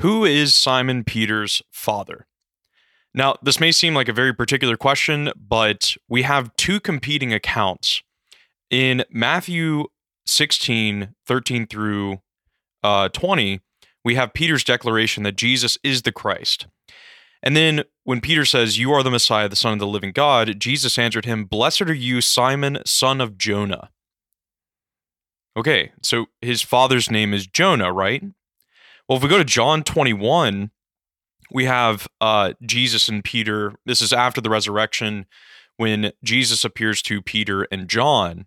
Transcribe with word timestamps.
Who 0.00 0.24
is 0.24 0.54
Simon 0.54 1.04
Peter's 1.04 1.60
father? 1.70 2.26
Now, 3.12 3.36
this 3.42 3.60
may 3.60 3.70
seem 3.70 3.92
like 3.92 4.08
a 4.08 4.14
very 4.14 4.32
particular 4.32 4.78
question, 4.78 5.30
but 5.36 5.94
we 6.08 6.22
have 6.22 6.56
two 6.56 6.80
competing 6.80 7.34
accounts. 7.34 8.02
In 8.70 9.04
Matthew 9.10 9.84
16, 10.24 11.14
13 11.26 11.66
through 11.66 12.22
uh, 12.82 13.10
20, 13.10 13.60
we 14.02 14.14
have 14.14 14.32
Peter's 14.32 14.64
declaration 14.64 15.22
that 15.24 15.36
Jesus 15.36 15.76
is 15.84 16.00
the 16.00 16.12
Christ. 16.12 16.66
And 17.42 17.54
then 17.54 17.84
when 18.04 18.22
Peter 18.22 18.46
says, 18.46 18.78
You 18.78 18.92
are 18.92 19.02
the 19.02 19.10
Messiah, 19.10 19.50
the 19.50 19.56
Son 19.56 19.74
of 19.74 19.80
the 19.80 19.86
living 19.86 20.12
God, 20.12 20.58
Jesus 20.58 20.98
answered 20.98 21.26
him, 21.26 21.44
Blessed 21.44 21.82
are 21.82 21.92
you, 21.92 22.22
Simon, 22.22 22.78
son 22.86 23.20
of 23.20 23.36
Jonah. 23.36 23.90
Okay, 25.58 25.92
so 26.00 26.26
his 26.40 26.62
father's 26.62 27.10
name 27.10 27.34
is 27.34 27.46
Jonah, 27.46 27.92
right? 27.92 28.24
Well, 29.10 29.16
if 29.16 29.24
we 29.24 29.28
go 29.28 29.38
to 29.38 29.44
John 29.44 29.82
21, 29.82 30.70
we 31.50 31.64
have 31.64 32.06
uh, 32.20 32.52
Jesus 32.62 33.08
and 33.08 33.24
Peter. 33.24 33.74
This 33.84 34.00
is 34.00 34.12
after 34.12 34.40
the 34.40 34.50
resurrection 34.50 35.26
when 35.78 36.12
Jesus 36.22 36.64
appears 36.64 37.02
to 37.02 37.20
Peter 37.20 37.66
and 37.72 37.88
John. 37.88 38.46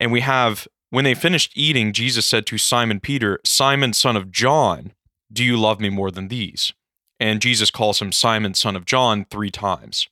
And 0.00 0.10
we 0.10 0.22
have, 0.22 0.66
when 0.90 1.04
they 1.04 1.14
finished 1.14 1.52
eating, 1.54 1.92
Jesus 1.92 2.26
said 2.26 2.44
to 2.46 2.58
Simon 2.58 2.98
Peter, 2.98 3.38
Simon, 3.44 3.92
son 3.92 4.16
of 4.16 4.32
John, 4.32 4.94
do 5.32 5.44
you 5.44 5.56
love 5.56 5.78
me 5.78 5.90
more 5.90 6.10
than 6.10 6.26
these? 6.26 6.72
And 7.20 7.40
Jesus 7.40 7.70
calls 7.70 8.02
him 8.02 8.10
Simon, 8.10 8.54
son 8.54 8.74
of 8.74 8.84
John, 8.84 9.26
three 9.30 9.52
times. 9.52 10.08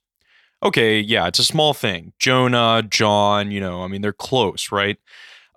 Okay, 0.62 1.00
yeah, 1.00 1.26
it's 1.26 1.40
a 1.40 1.44
small 1.44 1.74
thing. 1.74 2.12
Jonah, 2.20 2.84
John, 2.88 3.50
you 3.50 3.58
know, 3.58 3.82
I 3.82 3.88
mean, 3.88 4.02
they're 4.02 4.12
close, 4.12 4.70
right? 4.70 4.98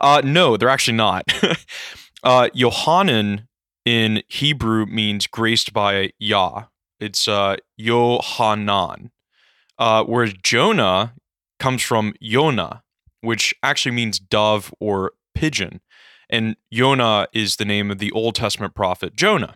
Uh, 0.02 0.24
no, 0.26 0.58
they're 0.58 0.68
actually 0.68 0.98
not. 0.98 1.32
uh, 2.24 2.50
Yohanan 2.56 3.46
in 3.90 4.22
Hebrew 4.28 4.86
means 4.86 5.26
graced 5.26 5.74
by 5.74 6.12
Yah. 6.20 6.66
It's 7.00 7.28
uh, 7.28 7.56
Yohanan. 7.76 9.10
Uh, 9.80 10.04
whereas 10.04 10.34
Jonah 10.44 11.16
comes 11.58 11.82
from 11.82 12.14
Yonah, 12.20 12.84
which 13.22 13.52
actually 13.64 13.96
means 13.96 14.20
dove 14.20 14.72
or 14.80 15.14
pigeon. 15.34 15.82
And 16.30 16.56
Yonah 16.70 17.30
is 17.34 17.56
the 17.56 17.66
name 17.66 17.90
of 17.90 17.98
the 17.98 18.12
Old 18.12 18.36
Testament 18.36 18.76
prophet 18.76 19.16
Jonah. 19.16 19.56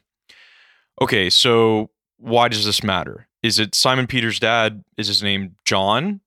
Okay, 0.99 1.29
so 1.29 1.91
why 2.17 2.47
does 2.47 2.65
this 2.65 2.83
matter? 2.83 3.27
Is 3.43 3.59
it 3.59 3.75
Simon 3.75 4.07
Peter's 4.07 4.39
dad? 4.39 4.83
Is 4.97 5.09
his 5.09 5.21
name 5.21 5.57
John? 5.63 6.21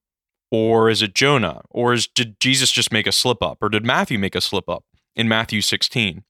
Or 0.49 0.89
is 0.89 1.01
it 1.01 1.13
Jonah? 1.13 1.63
Or 1.69 1.91
is 1.91 2.07
did 2.07 2.39
Jesus 2.39 2.71
just 2.71 2.93
make 2.93 3.05
a 3.05 3.11
slip 3.11 3.43
up? 3.43 3.57
Or 3.59 3.67
did 3.67 3.85
Matthew 3.85 4.17
make 4.17 4.35
a 4.35 4.39
slip 4.39 4.69
up 4.69 4.85
in 5.13 5.27
Matthew 5.27 5.59
16? 5.59 6.23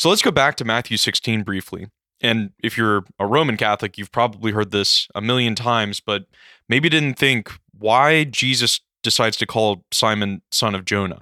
So 0.00 0.08
let's 0.08 0.22
go 0.22 0.30
back 0.30 0.56
to 0.56 0.64
Matthew 0.64 0.96
16 0.96 1.42
briefly. 1.42 1.88
And 2.22 2.52
if 2.64 2.78
you're 2.78 3.04
a 3.18 3.26
Roman 3.26 3.58
Catholic, 3.58 3.98
you've 3.98 4.10
probably 4.10 4.52
heard 4.52 4.70
this 4.70 5.06
a 5.14 5.20
million 5.20 5.54
times, 5.54 6.00
but 6.00 6.24
maybe 6.70 6.88
didn't 6.88 7.18
think 7.18 7.52
why 7.78 8.24
Jesus 8.24 8.80
decides 9.02 9.36
to 9.36 9.46
call 9.46 9.84
Simon 9.92 10.40
son 10.50 10.74
of 10.74 10.86
Jonah. 10.86 11.20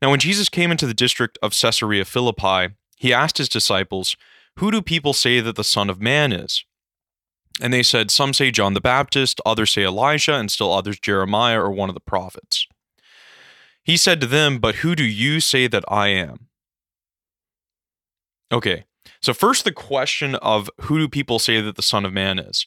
Now, 0.00 0.10
when 0.10 0.20
Jesus 0.20 0.48
came 0.48 0.70
into 0.70 0.86
the 0.86 0.94
district 0.94 1.36
of 1.42 1.52
Caesarea 1.52 2.04
Philippi, 2.04 2.76
he 2.96 3.12
asked 3.12 3.38
his 3.38 3.48
disciples, 3.48 4.16
Who 4.60 4.70
do 4.70 4.82
people 4.82 5.12
say 5.12 5.40
that 5.40 5.56
the 5.56 5.64
Son 5.64 5.90
of 5.90 6.00
Man 6.00 6.32
is? 6.32 6.64
And 7.60 7.72
they 7.72 7.82
said, 7.82 8.12
Some 8.12 8.32
say 8.32 8.52
John 8.52 8.74
the 8.74 8.80
Baptist, 8.80 9.40
others 9.44 9.72
say 9.72 9.82
Elijah, 9.82 10.34
and 10.34 10.48
still 10.48 10.72
others 10.72 11.00
Jeremiah 11.00 11.60
or 11.60 11.72
one 11.72 11.88
of 11.88 11.94
the 11.96 12.00
prophets. 12.00 12.68
He 13.82 13.96
said 13.96 14.20
to 14.20 14.28
them, 14.28 14.60
But 14.60 14.76
who 14.76 14.94
do 14.94 15.04
you 15.04 15.40
say 15.40 15.66
that 15.66 15.84
I 15.88 16.08
am? 16.10 16.46
Okay, 18.52 18.84
so 19.20 19.34
first 19.34 19.64
the 19.64 19.72
question 19.72 20.34
of 20.36 20.70
who 20.82 20.98
do 20.98 21.08
people 21.08 21.38
say 21.38 21.60
that 21.60 21.76
the 21.76 21.82
Son 21.82 22.04
of 22.04 22.12
Man 22.12 22.38
is? 22.38 22.66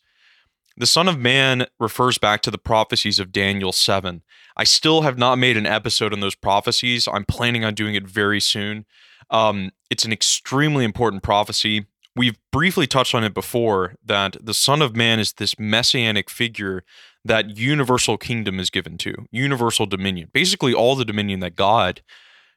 The 0.78 0.88
Son 0.88 1.08
of 1.08 1.20
Man 1.20 1.68
refers 1.80 2.18
back 2.18 2.42
to 2.44 2.52
the 2.52 2.58
prophecies 2.58 3.20
of 3.20 3.32
Daniel 3.32 3.72
7. 3.72 4.22
I 4.56 4.64
still 4.64 5.02
have 5.02 5.18
not 5.18 5.38
made 5.38 5.58
an 5.58 5.66
episode 5.66 6.14
on 6.14 6.22
those 6.22 6.36
prophecies. 6.36 7.08
I'm 7.08 7.26
planning 7.26 7.66
on 7.66 7.74
doing 7.74 7.96
it 7.96 8.08
very 8.08 8.40
soon. 8.40 8.86
Um, 9.30 9.72
it's 9.90 10.06
an 10.06 10.14
extremely 10.14 10.86
important 10.86 11.24
prophecy 11.24 11.86
we've 12.20 12.38
briefly 12.52 12.86
touched 12.86 13.16
on 13.16 13.24
it 13.24 13.34
before 13.34 13.96
that 14.04 14.36
the 14.46 14.54
Son 14.54 14.82
of 14.82 14.94
Man 14.94 15.20
is 15.20 15.34
this 15.34 15.58
messianic 15.58 16.30
figure 16.30 16.84
that 17.24 17.58
universal 17.58 18.18
kingdom 18.18 18.60
is 18.60 18.70
given 18.70 18.98
to, 18.98 19.26
universal 19.32 19.86
dominion, 19.86 20.30
basically 20.34 20.74
all 20.74 20.96
the 20.96 21.06
dominion 21.06 21.40
that 21.40 21.56
God 21.56 22.02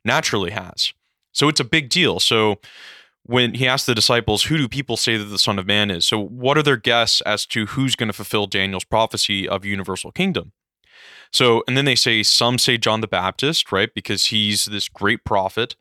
naturally 0.04 0.50
has. 0.50 0.92
So 1.30 1.48
it's 1.48 1.60
a 1.60 1.64
big 1.64 1.90
deal. 1.90 2.18
So 2.18 2.56
when 3.24 3.54
he 3.54 3.66
asked 3.66 3.86
the 3.86 3.94
disciples, 3.94 4.44
Who 4.44 4.58
do 4.58 4.68
people 4.68 4.96
say 4.96 5.16
that 5.16 5.24
the 5.24 5.38
Son 5.38 5.58
of 5.58 5.66
Man 5.66 5.90
is? 5.90 6.04
So, 6.04 6.18
what 6.18 6.58
are 6.58 6.62
their 6.62 6.76
guesses 6.76 7.20
as 7.22 7.46
to 7.46 7.66
who's 7.66 7.96
going 7.96 8.08
to 8.08 8.12
fulfill 8.12 8.46
Daniel's 8.46 8.84
prophecy 8.84 9.48
of 9.48 9.64
universal 9.64 10.12
kingdom? 10.12 10.52
So, 11.32 11.62
and 11.66 11.76
then 11.76 11.84
they 11.84 11.94
say, 11.94 12.22
Some 12.22 12.58
say 12.58 12.76
John 12.76 13.00
the 13.00 13.08
Baptist, 13.08 13.72
right? 13.72 13.92
Because 13.94 14.26
he's 14.26 14.66
this 14.66 14.88
great 14.88 15.24
prophet. 15.24 15.76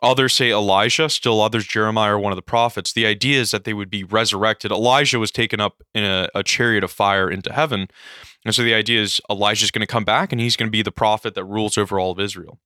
Others 0.00 0.34
say 0.34 0.50
Elijah, 0.50 1.08
still 1.08 1.40
others 1.40 1.66
Jeremiah 1.66 2.14
or 2.14 2.18
one 2.20 2.32
of 2.32 2.36
the 2.36 2.42
prophets. 2.42 2.92
The 2.92 3.06
idea 3.06 3.40
is 3.40 3.50
that 3.50 3.64
they 3.64 3.74
would 3.74 3.90
be 3.90 4.04
resurrected. 4.04 4.70
Elijah 4.70 5.18
was 5.18 5.32
taken 5.32 5.60
up 5.60 5.82
in 5.92 6.04
a, 6.04 6.28
a 6.36 6.44
chariot 6.44 6.84
of 6.84 6.92
fire 6.92 7.28
into 7.28 7.52
heaven. 7.52 7.88
And 8.44 8.54
so 8.54 8.62
the 8.62 8.74
idea 8.74 9.02
is 9.02 9.20
Elijah's 9.28 9.72
going 9.72 9.80
to 9.80 9.88
come 9.88 10.04
back 10.04 10.30
and 10.30 10.40
he's 10.40 10.56
going 10.56 10.68
to 10.68 10.76
be 10.76 10.82
the 10.82 10.92
prophet 10.92 11.34
that 11.34 11.44
rules 11.44 11.76
over 11.76 11.98
all 11.98 12.12
of 12.12 12.20
Israel. 12.20 12.60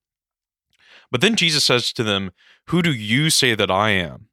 But 1.12 1.21
then 1.21 1.37
Jesus 1.37 1.62
says 1.62 1.93
to 1.93 2.03
them, 2.03 2.33
Who 2.71 2.83
do 2.83 2.93
you 2.93 3.31
say 3.31 3.55
that 3.55 3.71
I 3.71 3.91
am? 3.91 4.27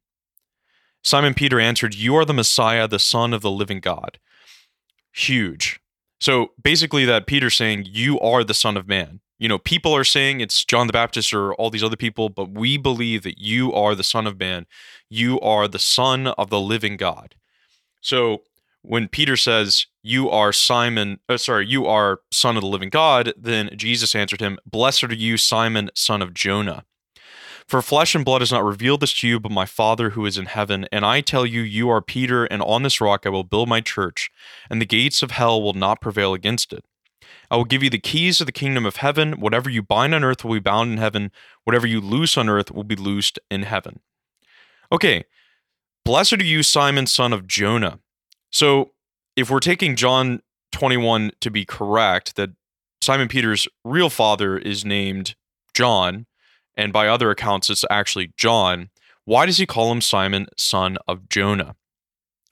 Simon 1.04 1.34
Peter 1.34 1.60
answered, 1.60 1.94
You 1.94 2.16
are 2.16 2.24
the 2.24 2.34
Messiah, 2.34 2.88
the 2.88 2.98
Son 2.98 3.32
of 3.32 3.42
the 3.42 3.52
living 3.52 3.78
God. 3.78 4.18
Huge. 5.12 5.78
So 6.20 6.48
basically, 6.60 7.04
that 7.04 7.28
Peter's 7.28 7.56
saying, 7.56 7.84
You 7.86 8.18
are 8.18 8.42
the 8.42 8.54
Son 8.54 8.76
of 8.76 8.88
Man 8.88 9.20
you 9.40 9.48
know, 9.48 9.58
people 9.58 9.96
are 9.96 10.04
saying 10.04 10.40
it's 10.40 10.66
John 10.66 10.86
the 10.86 10.92
Baptist 10.92 11.32
or 11.32 11.54
all 11.54 11.70
these 11.70 11.82
other 11.82 11.96
people, 11.96 12.28
but 12.28 12.50
we 12.50 12.76
believe 12.76 13.22
that 13.22 13.38
you 13.38 13.72
are 13.72 13.94
the 13.94 14.04
Son 14.04 14.26
of 14.26 14.38
Man. 14.38 14.66
You 15.08 15.40
are 15.40 15.66
the 15.66 15.78
Son 15.78 16.26
of 16.26 16.50
the 16.50 16.60
living 16.60 16.98
God. 16.98 17.34
So 18.02 18.42
when 18.82 19.08
Peter 19.08 19.36
says, 19.36 19.86
You 20.02 20.30
are 20.30 20.52
Simon, 20.52 21.20
uh, 21.28 21.36
sorry, 21.36 21.66
you 21.66 21.86
are 21.86 22.20
Son 22.30 22.56
of 22.56 22.62
the 22.62 22.68
living 22.68 22.88
God, 22.88 23.32
then 23.36 23.70
Jesus 23.76 24.14
answered 24.14 24.40
him, 24.40 24.58
Blessed 24.66 25.04
are 25.04 25.14
you, 25.14 25.36
Simon, 25.36 25.90
son 25.94 26.22
of 26.22 26.34
Jonah. 26.34 26.84
For 27.66 27.82
flesh 27.82 28.16
and 28.16 28.24
blood 28.24 28.40
has 28.40 28.50
not 28.50 28.64
revealed 28.64 29.00
this 29.00 29.16
to 29.20 29.28
you, 29.28 29.38
but 29.38 29.52
my 29.52 29.64
Father 29.64 30.10
who 30.10 30.26
is 30.26 30.36
in 30.36 30.46
heaven. 30.46 30.88
And 30.90 31.04
I 31.04 31.20
tell 31.20 31.46
you, 31.46 31.60
you 31.60 31.88
are 31.88 32.02
Peter, 32.02 32.44
and 32.46 32.62
on 32.62 32.82
this 32.82 33.00
rock 33.00 33.26
I 33.26 33.28
will 33.28 33.44
build 33.44 33.68
my 33.68 33.80
church, 33.80 34.30
and 34.68 34.80
the 34.80 34.86
gates 34.86 35.22
of 35.22 35.30
hell 35.30 35.62
will 35.62 35.74
not 35.74 36.00
prevail 36.00 36.34
against 36.34 36.72
it. 36.72 36.84
I 37.48 37.56
will 37.56 37.64
give 37.64 37.82
you 37.82 37.90
the 37.90 37.98
keys 37.98 38.40
of 38.40 38.46
the 38.46 38.52
kingdom 38.52 38.86
of 38.86 38.96
heaven. 38.96 39.40
Whatever 39.40 39.70
you 39.70 39.82
bind 39.82 40.14
on 40.14 40.24
earth 40.24 40.44
will 40.44 40.54
be 40.54 40.60
bound 40.60 40.90
in 40.90 40.98
heaven. 40.98 41.30
Whatever 41.64 41.86
you 41.86 42.00
loose 42.00 42.36
on 42.36 42.48
earth 42.48 42.72
will 42.72 42.84
be 42.84 42.96
loosed 42.96 43.38
in 43.50 43.62
heaven. 43.62 44.00
Okay. 44.90 45.24
Blessed 46.04 46.34
are 46.34 46.44
you, 46.44 46.62
Simon, 46.62 47.06
son 47.06 47.32
of 47.32 47.46
Jonah. 47.46 48.00
So, 48.50 48.92
if 49.36 49.50
we're 49.50 49.60
taking 49.60 49.96
John 49.96 50.40
21 50.72 51.32
to 51.40 51.50
be 51.50 51.64
correct, 51.64 52.36
that 52.36 52.50
Simon 53.00 53.28
Peter's 53.28 53.66
real 53.84 54.10
father 54.10 54.58
is 54.58 54.84
named 54.84 55.34
John, 55.72 56.26
and 56.76 56.92
by 56.92 57.08
other 57.08 57.30
accounts, 57.30 57.70
it's 57.70 57.84
actually 57.90 58.32
John, 58.36 58.90
why 59.24 59.46
does 59.46 59.58
he 59.58 59.66
call 59.66 59.92
him 59.92 60.00
Simon, 60.00 60.46
son 60.56 60.98
of 61.06 61.28
Jonah? 61.28 61.76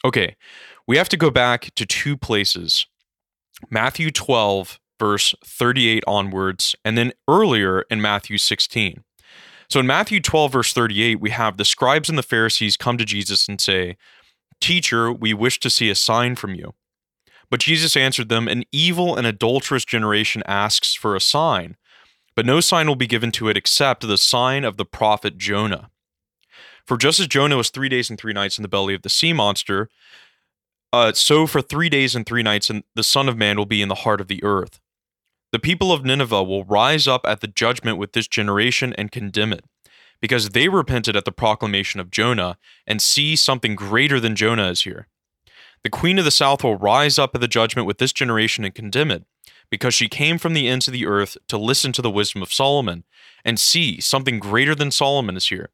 Okay, 0.05 0.37
we 0.87 0.97
have 0.97 1.09
to 1.09 1.17
go 1.17 1.31
back 1.31 1.75
to 1.75 1.85
two 1.85 2.17
places 2.17 2.87
Matthew 3.71 4.11
12, 4.11 4.79
verse 4.99 5.35
38 5.45 6.05
onwards, 6.07 6.77
and 6.85 6.97
then 6.97 7.13
earlier 7.27 7.83
in 7.91 8.01
Matthew 8.01 8.39
16. 8.39 9.03
So 9.69 9.81
in 9.81 9.87
Matthew 9.87 10.21
12, 10.21 10.53
verse 10.53 10.73
38, 10.73 11.21
we 11.21 11.31
have 11.31 11.57
the 11.57 11.65
scribes 11.65 12.09
and 12.09 12.17
the 12.17 12.23
Pharisees 12.23 12.77
come 12.77 12.97
to 12.97 13.05
Jesus 13.05 13.49
and 13.49 13.61
say, 13.61 13.97
Teacher, 14.61 15.13
we 15.13 15.33
wish 15.35 15.61
to 15.61 15.71
see 15.71 15.91
a 15.91 15.95
sign 15.95 16.37
from 16.37 16.55
you. 16.55 16.75
But 17.51 17.61
Jesus 17.61 17.97
answered 17.97 18.29
them, 18.29 18.49
An 18.49 18.65
evil 18.73 19.17
and 19.17 19.27
adulterous 19.27 19.85
generation 19.85 20.43
asks 20.47 20.95
for 20.95 21.17
a 21.17 21.21
sign, 21.21 21.77
but 22.35 22.47
no 22.47 22.61
sign 22.61 22.87
will 22.87 22.97
be 22.97 23.07
given 23.07 23.33
to 23.33 23.49
it 23.49 23.57
except 23.57 24.07
the 24.07 24.19
sign 24.19 24.65
of 24.65 24.77
the 24.77 24.85
prophet 24.85 25.39
Jonah. 25.39 25.91
For 26.87 26.97
just 26.97 27.21
as 27.21 27.27
Jonah 27.27 27.57
was 27.57 27.71
three 27.71 27.89
days 27.89 28.11
and 28.11 28.19
three 28.19 28.33
nights 28.33 28.59
in 28.59 28.63
the 28.63 28.69
belly 28.69 28.95
of 28.95 29.03
the 29.03 29.09
sea 29.09 29.33
monster, 29.33 29.89
uh, 30.93 31.13
so 31.13 31.47
for 31.47 31.61
three 31.61 31.89
days 31.89 32.15
and 32.15 32.25
three 32.25 32.43
nights, 32.43 32.71
the 32.95 33.03
Son 33.03 33.29
of 33.29 33.37
Man 33.37 33.57
will 33.57 33.67
be 33.67 33.83
in 33.83 33.89
the 33.89 33.95
heart 33.95 34.21
of 34.21 34.29
the 34.29 34.43
earth. 34.43 34.81
The 35.53 35.59
people 35.59 35.93
of 35.93 36.05
Nineveh 36.05 36.43
will 36.43 36.65
rise 36.65 37.07
up 37.07 37.23
at 37.27 37.41
the 37.41 37.47
judgment 37.47 37.99
with 37.99 38.13
this 38.13 38.29
generation 38.29 38.95
and 38.97 39.11
condemn 39.11 39.53
it, 39.53 39.65
because 40.21 40.51
they 40.51 40.69
repented 40.69 41.17
at 41.17 41.25
the 41.25 41.33
proclamation 41.33 42.01
of 42.01 42.11
Jonah 42.11 42.59
and 42.87 43.01
see 43.01 43.37
something 43.37 43.75
greater 43.75 44.19
than 44.21 44.37
Jonah 44.37 44.69
is 44.69 44.83
here. 44.83 45.09
The 45.85 45.91
queen 45.91 46.19
of 46.19 46.25
the 46.25 46.31
south 46.31 46.65
will 46.65 46.77
rise 46.77 47.19
up 47.19 47.35
at 47.35 47.41
the 47.41 47.49
judgment 47.49 47.87
with 47.87 47.99
this 47.99 48.13
generation 48.13 48.65
and 48.65 48.75
condemn 48.75 49.11
it, 49.11 49.25
because 49.71 49.95
she 49.95 50.09
came 50.09 50.39
from 50.39 50.55
the 50.55 50.67
ends 50.67 50.89
of 50.89 50.93
the 50.93 51.07
earth 51.07 51.37
to 51.47 51.57
listen 51.57 51.93
to 51.93 52.03
the 52.03 52.11
wisdom 52.11 52.43
of 52.43 52.53
Solomon, 52.53 53.05
and 53.45 53.61
see 53.61 54.01
something 54.01 54.41
greater 54.41 54.75
than 54.75 54.91
Solomon 54.91 55.37
is 55.37 55.49
here. 55.49 55.71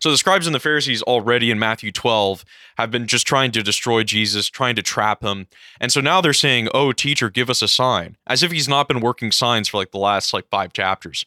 So 0.00 0.10
the 0.10 0.18
scribes 0.18 0.46
and 0.46 0.54
the 0.54 0.60
Pharisees 0.60 1.02
already 1.02 1.50
in 1.50 1.58
Matthew 1.58 1.90
12 1.90 2.44
have 2.76 2.90
been 2.90 3.06
just 3.06 3.26
trying 3.26 3.50
to 3.52 3.62
destroy 3.62 4.04
Jesus, 4.04 4.48
trying 4.48 4.76
to 4.76 4.82
trap 4.82 5.22
him. 5.22 5.48
And 5.80 5.90
so 5.90 6.00
now 6.00 6.20
they're 6.20 6.32
saying, 6.32 6.68
"Oh, 6.72 6.92
teacher, 6.92 7.28
give 7.28 7.50
us 7.50 7.60
a 7.60 7.68
sign." 7.68 8.16
As 8.26 8.42
if 8.42 8.52
he's 8.52 8.68
not 8.68 8.86
been 8.86 9.00
working 9.00 9.32
signs 9.32 9.68
for 9.68 9.78
like 9.78 9.90
the 9.90 9.98
last 9.98 10.32
like 10.32 10.48
5 10.48 10.72
chapters. 10.72 11.26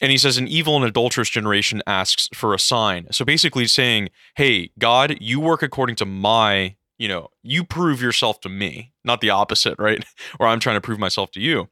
And 0.00 0.10
he 0.10 0.18
says 0.18 0.38
an 0.38 0.48
evil 0.48 0.76
and 0.76 0.84
adulterous 0.84 1.30
generation 1.30 1.82
asks 1.86 2.28
for 2.34 2.52
a 2.52 2.58
sign. 2.58 3.06
So 3.12 3.24
basically 3.24 3.66
saying, 3.66 4.10
"Hey, 4.36 4.70
God, 4.78 5.16
you 5.20 5.40
work 5.40 5.62
according 5.62 5.96
to 5.96 6.04
my, 6.04 6.76
you 6.98 7.08
know, 7.08 7.28
you 7.42 7.64
prove 7.64 8.02
yourself 8.02 8.40
to 8.40 8.48
me, 8.48 8.92
not 9.04 9.20
the 9.20 9.30
opposite, 9.30 9.76
right? 9.78 10.04
or 10.40 10.46
I'm 10.46 10.60
trying 10.60 10.76
to 10.76 10.80
prove 10.80 10.98
myself 10.98 11.30
to 11.32 11.40
you." 11.40 11.68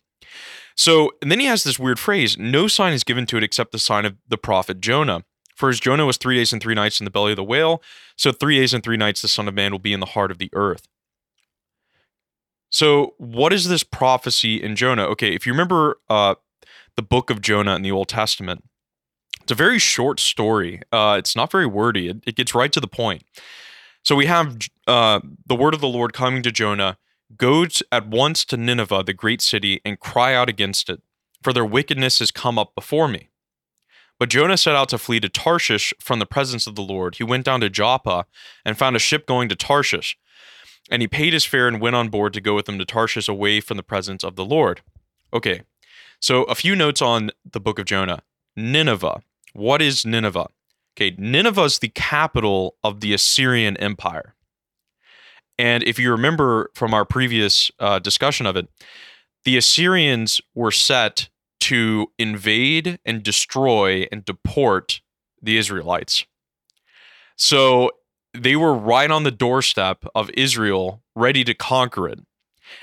So, 0.77 1.13
and 1.21 1.31
then 1.31 1.41
he 1.41 1.47
has 1.47 1.65
this 1.65 1.79
weird 1.79 1.99
phrase, 1.99 2.39
no 2.39 2.67
sign 2.67 2.93
is 2.93 3.05
given 3.05 3.27
to 3.27 3.37
it 3.37 3.43
except 3.43 3.73
the 3.73 3.79
sign 3.79 4.05
of 4.05 4.17
the 4.29 4.39
prophet 4.39 4.81
Jonah. 4.81 5.25
For 5.55 5.69
as 5.69 5.81
Jonah 5.81 6.07
was 6.07 6.17
three 6.17 6.37
days 6.37 6.53
and 6.53 6.63
three 6.63 6.75
nights 6.75 7.01
in 7.01 7.05
the 7.05 7.11
belly 7.11 7.33
of 7.33 7.37
the 7.37 7.45
whale, 7.45 7.83
so 8.17 8.33
three 8.33 8.59
days 8.59 8.73
and 8.73 8.83
three 8.83 8.97
nights 8.97 9.23
the 9.23 9.29
Son 9.29 9.49
of 9.49 9.55
Man 9.55 9.73
will 9.73 9.79
be 9.79 9.93
in 9.93 10.01
the 10.01 10.07
heart 10.07 10.31
of 10.31 10.39
the 10.39 10.51
earth. 10.55 10.89
So, 12.71 13.15
what 13.19 13.53
is 13.53 13.69
this 13.69 13.83
prophecy 13.83 14.63
in 14.63 14.77
Jonah? 14.77 15.05
Okay, 15.05 15.35
if 15.35 15.47
you 15.47 15.53
remember 15.53 15.99
uh, 16.09 16.37
the 16.97 17.03
book 17.03 17.31
of 17.31 17.41
Jonah 17.41 17.77
in 17.77 17.83
the 17.83 17.93
Old 17.93 18.09
Testament, 18.09 18.65
it's 19.43 19.53
a 19.53 19.56
very 19.56 19.79
short 19.79 20.21
story. 20.21 20.83
Uh, 20.93 21.17
it's 21.19 21.35
not 21.35 21.50
very 21.50 21.67
wordy, 21.67 22.09
it, 22.09 22.19
it, 22.27 22.37
gets 22.37 22.55
right 22.55 22.73
to 22.73 22.81
the 22.81 22.87
point. 22.87 23.25
So, 24.05 24.15
we 24.17 24.27
have 24.27 24.59
uh, 24.87 25.21
the 25.47 25.55
word 25.55 25.75
of 25.75 25.81
the 25.81 25.89
Lord 25.89 26.12
coming 26.12 26.43
to 26.43 26.53
Jonah 26.53 26.99
Go 27.37 27.67
at 27.91 28.09
once 28.09 28.44
to 28.47 28.56
Nineveh, 28.56 29.05
the 29.05 29.15
great 29.15 29.41
city, 29.41 29.81
and 29.85 29.99
cry 29.99 30.35
out 30.35 30.49
against 30.49 30.91
it, 30.91 31.00
for 31.43 31.53
their 31.53 31.65
wickedness 31.65 32.19
has 32.19 32.31
come 32.31 32.59
up 32.59 32.75
before 32.75 33.09
me. 33.09 33.31
But 34.19 34.29
Jonah 34.29 34.56
set 34.56 34.77
out 34.77 34.88
to 34.91 34.99
flee 34.99 35.21
to 35.21 35.29
Tarshish 35.29 35.95
from 35.99 36.19
the 36.19 36.27
presence 36.27 36.67
of 36.67 36.75
the 36.75 36.83
Lord. 36.83 37.17
He 37.17 37.25
went 37.25 37.45
down 37.45 37.61
to 37.61 37.71
Joppa 37.71 38.27
and 38.65 38.79
found 38.79 38.97
a 38.97 39.00
ship 39.00 39.27
going 39.27 39.49
to 39.49 39.56
Tarshish. 39.56 40.17
And 40.91 41.00
he 41.00 41.09
paid 41.09 41.33
his 41.33 41.45
fare 41.45 41.69
and 41.69 41.81
went 41.81 41.97
on 41.97 42.09
board 42.09 42.33
to 42.35 42.41
go 42.41 42.55
with 42.55 42.67
them 42.67 42.79
to 42.79 42.85
Tarshish 42.85 43.29
away 43.29 43.61
from 43.61 43.77
the 43.77 43.83
presence 43.83 44.23
of 44.23 44.37
the 44.37 44.45
Lord. 44.45 44.83
Okay, 45.33 45.62
so 46.23 46.45
a 46.45 46.55
few 46.55 46.75
notes 46.75 47.03
on 47.03 47.31
the 47.45 47.61
book 47.61 47.79
of 47.79 47.85
Jonah. 47.85 48.23
Nineveh. 48.57 49.23
What 49.53 49.83
is 49.83 50.07
Nineveh? 50.07 50.49
Okay, 50.97 51.15
Nineveh 51.19 51.65
is 51.65 51.79
the 51.81 51.89
capital 51.89 52.77
of 52.85 53.01
the 53.01 53.13
Assyrian 53.13 53.77
Empire. 53.79 54.35
And 55.59 55.83
if 55.83 55.99
you 55.99 56.11
remember 56.11 56.71
from 56.75 56.95
our 56.95 57.05
previous 57.05 57.71
uh, 57.79 57.99
discussion 57.99 58.47
of 58.47 58.57
it, 58.57 58.69
the 59.45 59.57
Assyrians 59.57 60.41
were 60.55 60.71
set 60.71 61.29
to 61.61 62.09
invade 62.19 62.99
and 63.05 63.23
destroy 63.23 64.07
and 64.13 64.25
deport 64.25 65.01
the 65.43 65.59
Israelites. 65.59 66.25
So 67.37 67.91
they 68.35 68.57
were 68.57 68.75
right 68.75 69.11
on 69.11 69.25
the 69.25 69.31
doorstep 69.31 70.05
of 70.15 70.31
Israel, 70.31 71.03
ready 71.15 71.45
to 71.45 71.55
conquer 71.55 72.09
it. 72.09 72.21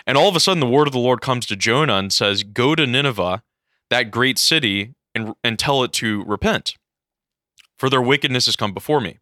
And 0.05 0.17
all 0.17 0.29
of 0.29 0.35
a 0.35 0.39
sudden, 0.39 0.59
the 0.59 0.67
word 0.67 0.87
of 0.87 0.93
the 0.93 0.99
Lord 0.99 1.21
comes 1.21 1.45
to 1.47 1.55
Jonah 1.55 1.95
and 1.95 2.13
says, 2.13 2.43
Go 2.43 2.75
to 2.75 2.85
Nineveh, 2.85 3.43
that 3.89 4.11
great 4.11 4.39
city, 4.39 4.95
and, 5.15 5.33
and 5.43 5.57
tell 5.57 5.83
it 5.83 5.91
to 5.93 6.23
repent, 6.25 6.75
for 7.77 7.89
their 7.89 8.01
wickedness 8.01 8.45
has 8.45 8.55
come 8.55 8.73
before 8.73 9.01
me. 9.01 9.19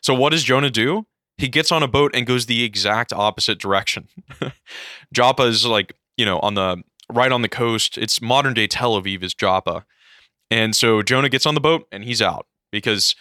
So, 0.00 0.14
what 0.14 0.30
does 0.30 0.44
Jonah 0.44 0.70
do? 0.70 1.06
He 1.38 1.48
gets 1.48 1.72
on 1.72 1.82
a 1.82 1.88
boat 1.88 2.12
and 2.14 2.26
goes 2.26 2.46
the 2.46 2.62
exact 2.62 3.12
opposite 3.12 3.58
direction. 3.58 4.08
Joppa 5.12 5.44
is 5.44 5.66
like, 5.66 5.94
you 6.16 6.24
know, 6.24 6.38
on 6.40 6.54
the 6.54 6.82
right 7.10 7.32
on 7.32 7.42
the 7.42 7.48
coast. 7.48 7.98
It's 7.98 8.20
modern 8.20 8.54
day 8.54 8.66
Tel 8.66 9.00
Aviv 9.00 9.22
is 9.22 9.34
Joppa. 9.34 9.84
And 10.50 10.76
so 10.76 11.02
Jonah 11.02 11.28
gets 11.28 11.46
on 11.46 11.54
the 11.54 11.60
boat 11.60 11.86
and 11.90 12.04
he's 12.04 12.20
out 12.20 12.46
because 12.70 13.16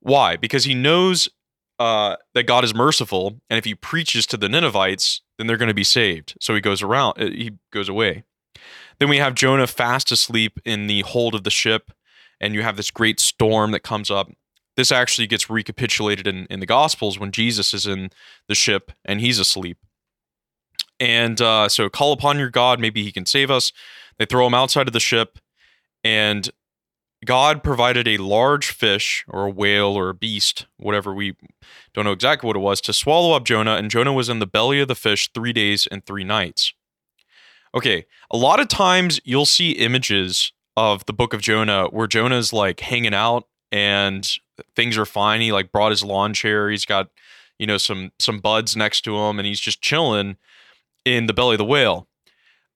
why? 0.00 0.36
Because 0.36 0.64
he 0.64 0.74
knows 0.74 1.28
uh, 1.78 2.16
that 2.34 2.44
God 2.44 2.64
is 2.64 2.74
merciful, 2.74 3.40
and 3.50 3.58
if 3.58 3.64
he 3.64 3.74
preaches 3.74 4.26
to 4.28 4.36
the 4.36 4.48
Ninevites, 4.48 5.22
then 5.38 5.46
they're 5.46 5.56
going 5.56 5.68
to 5.68 5.74
be 5.74 5.84
saved. 5.84 6.34
So 6.40 6.54
he 6.54 6.60
goes 6.60 6.82
around, 6.82 7.20
uh, 7.20 7.26
he 7.26 7.52
goes 7.72 7.88
away. 7.88 8.24
Then 8.98 9.08
we 9.08 9.18
have 9.18 9.34
Jonah 9.34 9.66
fast 9.66 10.12
asleep 10.12 10.60
in 10.64 10.86
the 10.86 11.00
hold 11.02 11.34
of 11.34 11.44
the 11.44 11.50
ship, 11.50 11.90
and 12.40 12.54
you 12.54 12.62
have 12.62 12.76
this 12.76 12.90
great 12.90 13.18
storm 13.18 13.72
that 13.72 13.80
comes 13.80 14.10
up. 14.10 14.30
This 14.76 14.92
actually 14.92 15.26
gets 15.26 15.50
recapitulated 15.50 16.26
in, 16.26 16.46
in 16.50 16.60
the 16.60 16.66
Gospels 16.66 17.18
when 17.18 17.32
Jesus 17.32 17.72
is 17.74 17.86
in 17.86 18.10
the 18.48 18.54
ship 18.54 18.92
and 19.04 19.20
he's 19.20 19.38
asleep. 19.38 19.78
And 20.98 21.40
uh, 21.40 21.68
so 21.68 21.88
call 21.88 22.12
upon 22.12 22.38
your 22.38 22.50
God. 22.50 22.80
Maybe 22.80 23.04
he 23.04 23.12
can 23.12 23.26
save 23.26 23.50
us. 23.50 23.72
They 24.18 24.26
throw 24.26 24.46
him 24.46 24.54
outside 24.54 24.88
of 24.88 24.92
the 24.92 25.00
ship. 25.00 25.38
And 26.02 26.50
God 27.24 27.62
provided 27.62 28.06
a 28.06 28.18
large 28.18 28.70
fish 28.70 29.24
or 29.28 29.46
a 29.46 29.50
whale 29.50 29.96
or 29.98 30.08
a 30.08 30.14
beast, 30.14 30.66
whatever 30.76 31.14
we 31.14 31.34
don't 31.92 32.04
know 32.04 32.12
exactly 32.12 32.46
what 32.46 32.56
it 32.56 32.60
was, 32.60 32.80
to 32.82 32.92
swallow 32.92 33.34
up 33.34 33.44
Jonah. 33.44 33.74
And 33.76 33.90
Jonah 33.90 34.12
was 34.12 34.28
in 34.28 34.38
the 34.38 34.46
belly 34.46 34.80
of 34.80 34.88
the 34.88 34.94
fish 34.94 35.30
three 35.32 35.52
days 35.52 35.86
and 35.90 36.04
three 36.04 36.24
nights. 36.24 36.72
Okay, 37.74 38.06
a 38.30 38.36
lot 38.36 38.60
of 38.60 38.68
times 38.68 39.20
you'll 39.24 39.46
see 39.46 39.72
images 39.72 40.52
of 40.76 41.06
the 41.06 41.12
book 41.12 41.32
of 41.32 41.40
Jonah 41.40 41.86
where 41.86 42.06
Jonah's 42.06 42.52
like 42.52 42.80
hanging 42.80 43.14
out 43.14 43.48
and 43.72 44.28
things 44.76 44.96
are 44.96 45.06
fine. 45.06 45.40
He 45.40 45.52
like 45.52 45.72
brought 45.72 45.90
his 45.90 46.04
lawn 46.04 46.34
chair. 46.34 46.70
He's 46.70 46.84
got, 46.84 47.08
you 47.58 47.66
know, 47.66 47.78
some 47.78 48.12
some 48.18 48.38
buds 48.38 48.76
next 48.76 49.02
to 49.02 49.16
him 49.16 49.38
and 49.38 49.46
he's 49.46 49.60
just 49.60 49.82
chilling 49.82 50.36
in 51.04 51.26
the 51.26 51.34
belly 51.34 51.54
of 51.54 51.58
the 51.58 51.64
whale. 51.64 52.08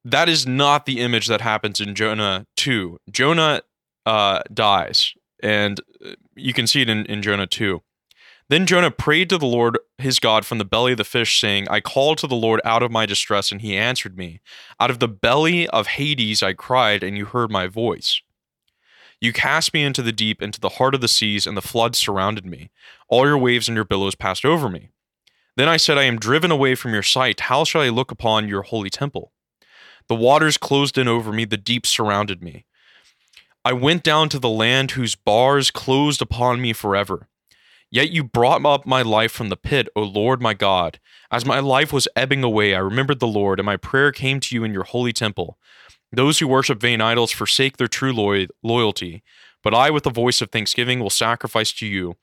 That 0.05 0.29
is 0.29 0.47
not 0.47 0.87
the 0.87 1.01
image 1.01 1.27
that 1.27 1.41
happens 1.41 1.81
in 1.81 1.95
Jonah 1.95 2.47
2. 2.57 2.99
Jonah 3.11 3.63
uh, 4.09 4.41
dies, 4.55 5.13
and 5.43 5.81
uh, 6.05 6.13
you 6.35 6.55
can 6.55 6.67
see 6.67 6.81
it 6.81 6.89
in, 6.89 7.05
in 7.07 7.21
Jonah 7.21 7.47
2. 7.47 7.83
Then 8.49 8.65
Jonah 8.65 8.91
prayed 8.91 9.29
to 9.29 9.37
the 9.37 9.47
Lord 9.47 9.79
his 9.99 10.19
God 10.19 10.47
from 10.47 10.57
the 10.57 10.65
belly 10.65 10.93
of 10.93 10.99
the 10.99 11.05
fish, 11.05 11.39
saying, 11.39 11.69
I 11.69 11.81
called 11.81 12.17
to 12.19 12.27
the 12.27 12.35
Lord 12.35 12.63
out 12.65 12.83
of 12.83 12.91
my 12.91 13.05
distress, 13.05 13.53
and 13.53 13.61
he 13.61 13.77
answered 13.77 14.17
me. 14.17 14.41
Out 14.81 14.91
of 14.91 14.99
the 14.99 15.09
belly 15.09 15.69
of 15.69 15.89
Hades 15.89 16.43
I 16.43 16.55
cried, 16.55 17.03
and 17.03 17.19
you 17.19 17.27
heard 17.27 17.51
my 17.51 17.67
voice. 17.67 18.23
You 19.21 19.35
cast 19.35 19.75
me 19.75 19.83
into 19.83 20.01
the 20.01 20.13
deep, 20.13 20.41
into 20.41 20.61
the 20.61 20.71
heart 20.71 20.95
of 20.95 21.03
the 21.03 21.09
seas, 21.09 21.47
and 21.47 21.55
the 21.55 21.61
floods 21.61 21.99
surrounded 21.99 22.47
me. 22.47 22.71
All 23.09 23.27
your 23.27 23.37
waves 23.37 23.69
and 23.69 23.77
your 23.77 23.85
billows 23.85 24.15
passed 24.15 24.47
over 24.47 24.71
me. 24.71 24.89
Then 25.57 25.69
I 25.69 25.77
said, 25.77 25.99
I 25.99 26.05
am 26.05 26.19
driven 26.19 26.51
away 26.51 26.75
from 26.75 26.95
your 26.95 27.03
sight. 27.03 27.41
How 27.41 27.65
shall 27.65 27.83
I 27.83 27.91
look 27.91 28.11
upon 28.11 28.49
your 28.49 28.63
holy 28.63 28.89
temple? 28.89 29.33
The 30.09 30.15
waters 30.15 30.57
closed 30.57 30.97
in 30.97 31.09
over 31.09 31.31
me, 31.31 31.45
the 31.45 31.59
deep 31.59 31.85
surrounded 31.85 32.43
me. 32.43 32.65
I 33.65 33.73
went 33.73 34.03
down 34.03 34.29
to 34.31 34.39
the 34.39 34.49
land 34.49 34.93
whose 34.93 35.15
bars 35.15 35.71
closed 35.71 36.23
upon 36.23 36.61
me 36.61 36.73
forever. 36.73 37.29
Yet 37.91 38.11
you 38.11 38.23
brought 38.23 38.65
up 38.65 38.87
my 38.87 39.03
life 39.03 39.33
from 39.33 39.49
the 39.49 39.57
pit, 39.57 39.89
O 39.97 40.03
Lord 40.03 40.43
my 40.43 40.55
God. 40.55 41.01
As 41.31 41.47
my 41.47 41.59
life 41.59 41.93
was 41.93 42.09
ebbing 42.15 42.45
away, 42.45 42.75
I 42.75 42.79
remembered 42.79 43.19
the 43.19 43.27
Lord, 43.27 43.59
and 43.59 43.67
my 43.67 43.77
prayer 43.77 44.13
came 44.13 44.41
to 44.41 44.55
you 44.55 44.63
in 44.63 44.73
your 44.73 44.85
holy 44.85 45.13
temple. 45.13 45.59
Those 46.13 46.39
who 46.39 46.49
worship 46.49 46.81
vain 46.81 47.01
idols 47.01 47.33
forsake 47.33 47.77
their 47.77 47.89
true 47.89 48.13
lo- 48.13 48.47
loyalty, 48.63 49.23
but 49.63 49.75
I, 49.75 49.91
with 49.91 50.05
the 50.05 50.11
voice 50.11 50.41
of 50.41 50.51
thanksgiving, 50.51 51.01
will 51.01 51.11
sacrifice 51.11 51.73
to 51.75 51.87
you. 51.87 52.17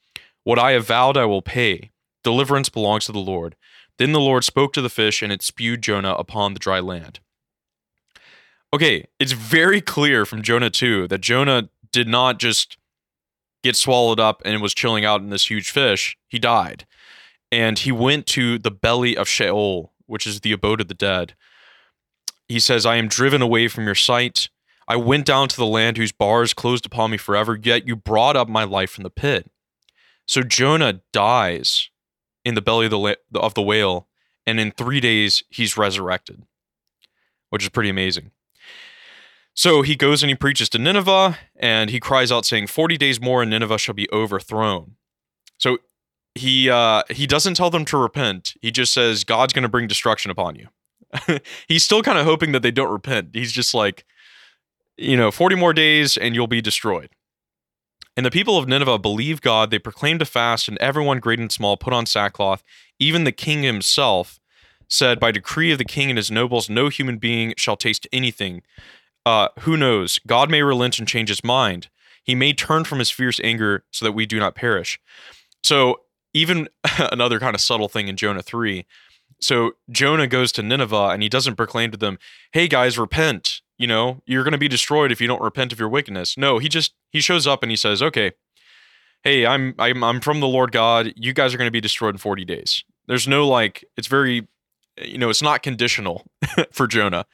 What 0.43 0.59
I 0.59 0.71
have 0.71 0.87
vowed, 0.87 1.17
I 1.17 1.25
will 1.25 1.41
pay. 1.41 1.91
Deliverance 2.23 2.69
belongs 2.69 3.05
to 3.05 3.11
the 3.11 3.19
Lord. 3.19 3.55
Then 3.97 4.11
the 4.11 4.19
Lord 4.19 4.43
spoke 4.43 4.73
to 4.73 4.81
the 4.81 4.89
fish, 4.89 5.21
and 5.21 5.31
it 5.31 5.43
spewed 5.43 5.81
Jonah 5.81 6.13
upon 6.13 6.53
the 6.53 6.59
dry 6.59 6.79
land. 6.79 7.19
Okay, 8.75 9.05
it's 9.21 9.31
very 9.31 9.79
clear 9.79 10.25
from 10.25 10.41
Jonah 10.41 10.69
2 10.69 11.07
that 11.07 11.21
Jonah 11.21 11.69
did 11.93 12.09
not 12.09 12.39
just 12.39 12.77
get 13.63 13.77
swallowed 13.77 14.19
up 14.19 14.41
and 14.43 14.61
was 14.61 14.73
chilling 14.73 15.05
out 15.05 15.21
in 15.21 15.29
this 15.29 15.49
huge 15.49 15.71
fish. 15.71 16.17
He 16.27 16.39
died. 16.39 16.85
And 17.49 17.79
he 17.79 17.93
went 17.93 18.25
to 18.27 18.59
the 18.59 18.71
belly 18.71 19.15
of 19.15 19.29
Sheol, 19.29 19.93
which 20.07 20.27
is 20.27 20.41
the 20.41 20.51
abode 20.51 20.81
of 20.81 20.89
the 20.89 20.93
dead. 20.93 21.35
He 22.49 22.59
says, 22.59 22.85
I 22.85 22.97
am 22.97 23.07
driven 23.07 23.41
away 23.41 23.69
from 23.69 23.85
your 23.85 23.95
sight. 23.95 24.49
I 24.89 24.97
went 24.97 25.25
down 25.25 25.47
to 25.47 25.55
the 25.55 25.65
land 25.65 25.95
whose 25.95 26.11
bars 26.11 26.53
closed 26.53 26.85
upon 26.85 27.11
me 27.11 27.17
forever, 27.17 27.57
yet 27.63 27.87
you 27.87 27.95
brought 27.95 28.35
up 28.35 28.49
my 28.49 28.65
life 28.65 28.91
from 28.91 29.03
the 29.05 29.09
pit. 29.09 29.49
So 30.25 30.41
Jonah 30.41 30.99
dies 31.13 31.91
in 32.43 32.55
the 32.55 32.61
belly 32.61 32.87
of 32.87 32.91
the, 32.91 33.17
of 33.35 33.53
the 33.53 33.61
whale, 33.61 34.09
and 34.45 34.59
in 34.59 34.71
three 34.71 34.99
days 34.99 35.43
he's 35.49 35.77
resurrected, 35.77 36.43
which 37.51 37.63
is 37.63 37.69
pretty 37.69 37.89
amazing. 37.89 38.31
So 39.65 39.81
he 39.81 39.95
goes 39.95 40.21
and 40.21 40.29
he 40.29 40.35
preaches 40.35 40.69
to 40.69 40.77
Nineveh, 40.77 41.39
and 41.55 41.89
he 41.89 41.99
cries 41.99 42.31
out, 42.31 42.45
saying, 42.45 42.67
40 42.67 42.99
days 42.99 43.19
more 43.19 43.41
and 43.41 43.49
Nineveh 43.49 43.79
shall 43.79 43.95
be 43.95 44.07
overthrown. 44.13 44.95
So 45.57 45.79
he 46.35 46.69
uh, 46.69 47.01
he 47.09 47.25
doesn't 47.25 47.55
tell 47.55 47.71
them 47.71 47.83
to 47.85 47.97
repent. 47.97 48.53
He 48.61 48.69
just 48.69 48.93
says 48.93 49.23
God's 49.23 49.53
going 49.53 49.63
to 49.63 49.67
bring 49.67 49.87
destruction 49.87 50.29
upon 50.29 50.55
you. 50.55 50.67
He's 51.67 51.83
still 51.83 52.03
kind 52.03 52.19
of 52.19 52.25
hoping 52.25 52.51
that 52.51 52.61
they 52.61 52.69
don't 52.69 52.91
repent. 52.91 53.29
He's 53.33 53.51
just 53.51 53.73
like, 53.73 54.05
you 54.97 55.17
know, 55.17 55.31
40 55.31 55.55
more 55.55 55.73
days 55.73 56.15
and 56.15 56.35
you'll 56.35 56.45
be 56.45 56.61
destroyed. 56.61 57.09
And 58.15 58.23
the 58.23 58.29
people 58.29 58.59
of 58.59 58.67
Nineveh 58.67 58.99
believed 58.99 59.41
God. 59.41 59.71
They 59.71 59.79
proclaimed 59.79 60.21
a 60.21 60.25
fast, 60.25 60.67
and 60.67 60.77
everyone, 60.77 61.17
great 61.17 61.39
and 61.39 61.51
small, 61.51 61.75
put 61.75 61.91
on 61.91 62.05
sackcloth. 62.05 62.63
Even 62.99 63.23
the 63.23 63.31
king 63.31 63.63
himself 63.63 64.39
said, 64.87 65.19
By 65.19 65.31
decree 65.31 65.71
of 65.71 65.79
the 65.79 65.85
king 65.85 66.11
and 66.11 66.17
his 66.17 66.29
nobles, 66.29 66.69
no 66.69 66.89
human 66.89 67.17
being 67.17 67.55
shall 67.57 67.75
taste 67.75 68.07
anything. 68.13 68.61
Uh, 69.25 69.49
who 69.59 69.75
knows? 69.75 70.19
God 70.27 70.51
may 70.51 70.61
relent 70.61 70.99
and 70.99 71.07
change 71.07 71.29
his 71.29 71.43
mind. 71.43 71.89
He 72.23 72.35
may 72.35 72.53
turn 72.53 72.83
from 72.83 72.99
his 72.99 73.09
fierce 73.09 73.39
anger 73.43 73.83
so 73.91 74.05
that 74.05 74.11
we 74.11 74.25
do 74.25 74.39
not 74.39 74.55
perish. 74.55 74.99
So, 75.63 76.01
even 76.33 76.67
another 76.99 77.39
kind 77.39 77.55
of 77.55 77.61
subtle 77.61 77.87
thing 77.87 78.07
in 78.07 78.17
Jonah 78.17 78.41
3. 78.41 78.85
So, 79.39 79.73
Jonah 79.89 80.27
goes 80.27 80.51
to 80.53 80.63
Nineveh 80.63 81.09
and 81.09 81.23
he 81.23 81.29
doesn't 81.29 81.55
proclaim 81.55 81.91
to 81.91 81.97
them, 81.97 82.17
"Hey 82.51 82.67
guys, 82.67 82.97
repent. 82.97 83.61
You 83.77 83.87
know, 83.87 84.21
you're 84.25 84.43
going 84.43 84.53
to 84.53 84.57
be 84.57 84.67
destroyed 84.67 85.11
if 85.11 85.19
you 85.19 85.27
don't 85.27 85.41
repent 85.41 85.73
of 85.73 85.79
your 85.79 85.89
wickedness." 85.89 86.37
No, 86.37 86.57
he 86.57 86.69
just 86.69 86.93
he 87.11 87.19
shows 87.19 87.45
up 87.45 87.61
and 87.63 87.71
he 87.71 87.75
says, 87.75 88.01
"Okay, 88.01 88.31
hey, 89.23 89.45
I'm 89.45 89.75
I'm 89.77 90.03
I'm 90.03 90.21
from 90.21 90.39
the 90.39 90.47
Lord 90.47 90.71
God. 90.71 91.13
You 91.15 91.33
guys 91.33 91.53
are 91.53 91.57
going 91.57 91.67
to 91.67 91.71
be 91.71 91.81
destroyed 91.81 92.15
in 92.15 92.19
40 92.19 92.45
days." 92.45 92.83
There's 93.07 93.27
no 93.27 93.47
like 93.47 93.83
it's 93.97 94.07
very 94.07 94.47
you 95.01 95.17
know, 95.17 95.29
it's 95.29 95.41
not 95.41 95.63
conditional 95.63 96.25
for 96.71 96.87
Jonah. 96.87 97.25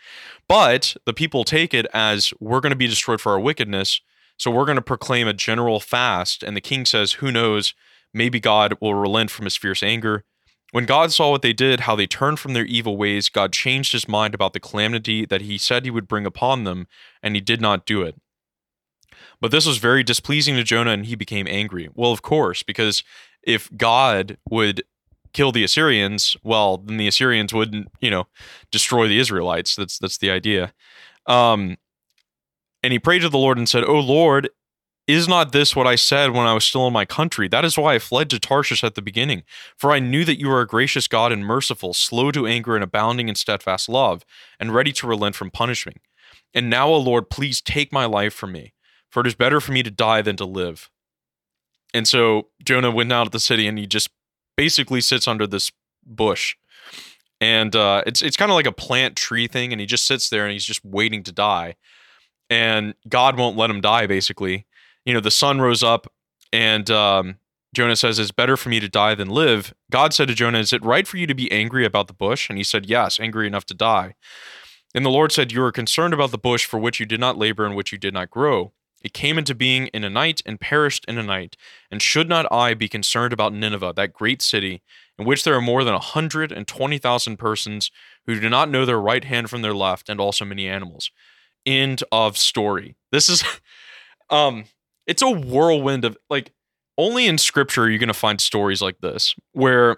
But 0.48 0.96
the 1.06 1.14
people 1.14 1.44
take 1.44 1.74
it 1.74 1.86
as 1.94 2.34
we're 2.40 2.60
going 2.60 2.72
to 2.72 2.76
be 2.76 2.88
destroyed 2.88 3.22
for 3.22 3.32
our 3.32 3.40
wickedness. 3.40 4.02
So 4.38 4.50
we're 4.50 4.66
going 4.66 4.78
to 4.78 4.82
proclaim 4.82 5.28
a 5.28 5.34
general 5.34 5.80
fast. 5.80 6.44
And 6.44 6.56
the 6.58 6.62
king 6.62 6.86
says, 6.86 7.14
Who 7.14 7.32
knows? 7.32 7.74
Maybe 8.14 8.40
God 8.40 8.76
will 8.82 8.96
relent 8.96 9.32
from 9.32 9.46
his 9.46 9.56
fierce 9.56 9.84
anger. 9.84 10.26
When 10.72 10.86
God 10.86 11.12
saw 11.12 11.32
what 11.32 11.42
they 11.42 11.54
did, 11.54 11.82
how 11.82 11.96
they 11.96 12.08
turned 12.08 12.40
from 12.40 12.54
their 12.54 12.66
evil 12.66 12.96
ways, 12.96 13.30
God 13.30 13.52
changed 13.52 13.92
his 13.92 14.08
mind 14.08 14.34
about 14.34 14.54
the 14.54 14.60
calamity 14.60 15.26
that 15.26 15.42
he 15.42 15.58
said 15.58 15.84
he 15.84 15.92
would 15.92 16.08
bring 16.08 16.26
upon 16.26 16.64
them, 16.64 16.88
and 17.22 17.36
he 17.36 17.42
did 17.42 17.60
not 17.60 17.86
do 17.86 18.02
it. 18.02 18.16
But 19.42 19.52
this 19.52 19.66
was 19.66 19.80
very 19.80 20.04
displeasing 20.04 20.56
to 20.56 20.64
Jonah, 20.64 20.92
and 20.92 21.06
he 21.06 21.16
became 21.16 21.48
angry. 21.48 21.90
Well, 21.94 22.12
of 22.12 22.22
course, 22.22 22.64
because 22.64 23.04
if 23.44 23.70
God 23.76 24.38
would 24.50 24.84
kill 25.34 25.52
the 25.52 25.64
Assyrians, 25.64 26.38
well, 26.44 26.78
then 26.78 26.98
the 26.98 27.08
Assyrians 27.08 27.54
wouldn't, 27.54 27.88
you 28.00 28.12
know, 28.12 28.28
destroy 28.72 29.08
the 29.08 29.20
Israelites. 29.20 29.76
That's 29.76 29.98
that's 29.98 30.18
the 30.18 30.32
idea. 30.32 30.74
Um, 31.26 31.78
and 32.84 32.94
he 32.94 33.00
prayed 33.00 33.22
to 33.22 33.30
the 33.30 33.38
Lord 33.38 33.58
and 33.58 33.70
said, 33.70 33.84
"O 33.84 34.00
Lord, 34.00 34.50
is 35.08 35.28
not 35.28 35.52
this 35.52 35.76
what 35.76 35.88
I 35.88 35.96
said 35.96 36.32
when 36.32 36.48
I 36.48 36.54
was 36.54 36.64
still 36.64 36.88
in 36.88 36.94
my 36.94 37.06
country? 37.06 37.48
That 37.48 37.66
is 37.66 37.78
why 37.78 37.96
I 37.96 38.00
fled 38.00 38.30
to 38.30 38.40
Tarshish 38.40 38.84
at 38.84 38.96
the 38.96 39.02
beginning, 39.02 39.44
for 39.78 39.92
I 39.92 40.00
knew 40.00 40.26
that 40.26 40.40
you 40.40 40.50
are 40.52 40.62
a 40.62 40.68
gracious 40.68 41.08
God 41.08 41.32
and 41.32 41.46
merciful, 41.46 41.94
slow 41.94 42.32
to 42.32 42.48
anger 42.48 42.76
and 42.76 42.84
abounding 42.84 43.30
in 43.30 43.36
steadfast 43.36 43.90
love, 43.90 44.24
and 44.60 44.74
ready 44.74 44.92
to 44.94 45.08
relent 45.08 45.36
from 45.36 45.52
punishing. 45.52 46.00
And 46.54 46.70
now, 46.70 46.88
O 46.88 46.98
Lord, 46.98 47.30
please 47.30 47.62
take 47.62 47.92
my 47.92 48.06
life 48.06 48.34
from 48.34 48.52
me, 48.52 48.74
for 49.10 49.22
it 49.22 49.28
is 49.28 49.36
better 49.36 49.62
for 49.62 49.72
me 49.72 49.84
to 49.84 49.92
die 49.92 50.22
than 50.22 50.38
to 50.38 50.46
live." 50.46 50.90
And 51.94 52.08
so 52.08 52.50
Jonah 52.64 52.92
went 52.92 53.12
out 53.12 53.28
of 53.28 53.32
the 53.32 53.40
city 53.40 53.68
and 53.68 53.78
he 53.78 53.86
just 53.86 54.10
basically 54.56 55.02
sits 55.02 55.28
under 55.28 55.48
this 55.48 55.72
bush. 56.06 56.56
And 57.40 57.76
uh, 57.76 58.04
it's 58.06 58.22
it's 58.22 58.38
kind 58.38 58.52
of 58.52 58.56
like 58.56 58.68
a 58.68 58.72
plant 58.72 59.16
tree 59.16 59.48
thing, 59.48 59.72
and 59.72 59.80
he 59.80 59.88
just 59.88 60.06
sits 60.06 60.30
there 60.30 60.46
and 60.46 60.54
he's 60.54 60.66
just 60.66 60.86
waiting 60.86 61.24
to 61.24 61.32
die. 61.32 61.76
And 62.50 62.94
God 63.10 63.38
won't 63.38 63.58
let 63.58 63.70
him 63.70 63.82
die, 63.82 64.06
basically. 64.06 64.68
You 65.06 65.14
know, 65.14 65.20
the 65.20 65.32
sun 65.32 65.60
rose 65.60 65.82
up, 65.82 66.12
and 66.54 66.90
um, 66.92 67.38
Jonah 67.74 67.96
says, 67.96 68.20
It's 68.20 68.32
better 68.32 68.58
for 68.58 68.70
me 68.70 68.80
to 68.80 68.90
die 68.90 69.16
than 69.16 69.30
live. 69.30 69.74
God 69.90 70.14
said 70.14 70.28
to 70.28 70.34
Jonah, 70.34 70.60
Is 70.60 70.74
it 70.74 70.84
right 70.84 71.08
for 71.08 71.18
you 71.18 71.28
to 71.28 71.34
be 71.34 71.52
angry 71.52 71.86
about 71.86 72.08
the 72.08 72.14
bush? 72.14 72.50
And 72.50 72.58
he 72.58 72.64
said, 72.64 72.86
Yes, 72.86 73.20
angry 73.20 73.48
enough 73.48 73.66
to 73.68 73.74
die. 73.74 74.16
And 74.94 75.06
the 75.06 75.10
Lord 75.10 75.32
said, 75.32 75.52
You 75.52 75.64
are 75.64 75.72
concerned 75.72 76.14
about 76.14 76.32
the 76.32 76.38
bush 76.38 76.66
for 76.66 76.80
which 76.80 77.00
you 77.00 77.06
did 77.06 77.20
not 77.20 77.38
labor 77.38 77.66
and 77.66 77.76
which 77.76 77.92
you 77.92 77.98
did 77.98 78.14
not 78.14 78.30
grow. 78.30 78.74
It 79.02 79.14
came 79.14 79.38
into 79.38 79.56
being 79.56 79.88
in 79.88 80.04
a 80.04 80.10
night 80.10 80.42
and 80.46 80.60
perished 80.60 81.06
in 81.06 81.18
a 81.18 81.24
night. 81.24 81.58
And 81.90 82.02
should 82.02 82.30
not 82.30 82.52
I 82.52 82.74
be 82.74 82.88
concerned 82.88 83.34
about 83.34 83.54
Nineveh, 83.54 83.94
that 83.96 84.14
great 84.14 84.42
city, 84.42 84.82
in 85.18 85.26
which 85.26 85.44
there 85.44 85.56
are 85.56 85.62
more 85.62 85.84
than 85.84 85.94
a 85.94 86.00
hundred 86.00 86.52
and 86.52 86.68
twenty 86.68 86.98
thousand 86.98 87.38
persons 87.38 87.92
who 88.26 88.40
do 88.40 88.50
not 88.50 88.70
know 88.70 88.86
their 88.86 89.02
right 89.02 89.24
hand 89.24 89.50
from 89.50 89.62
their 89.62 89.74
left, 89.74 90.10
and 90.10 90.20
also 90.20 90.46
many 90.46 90.68
animals? 90.68 91.12
End 91.66 92.04
of 92.12 92.38
story. 92.38 92.96
This 93.12 93.30
is, 93.30 93.44
um, 94.30 94.66
it's 95.08 95.22
a 95.22 95.30
whirlwind 95.30 96.06
of 96.06 96.18
like 96.30 96.52
only 96.98 97.28
in 97.28 97.38
scripture 97.38 97.84
are 97.84 97.90
you 97.90 97.98
going 97.98 98.08
to 98.08 98.14
find 98.14 98.40
stories 98.40 98.82
like 98.82 99.00
this 99.02 99.36
where, 99.54 99.98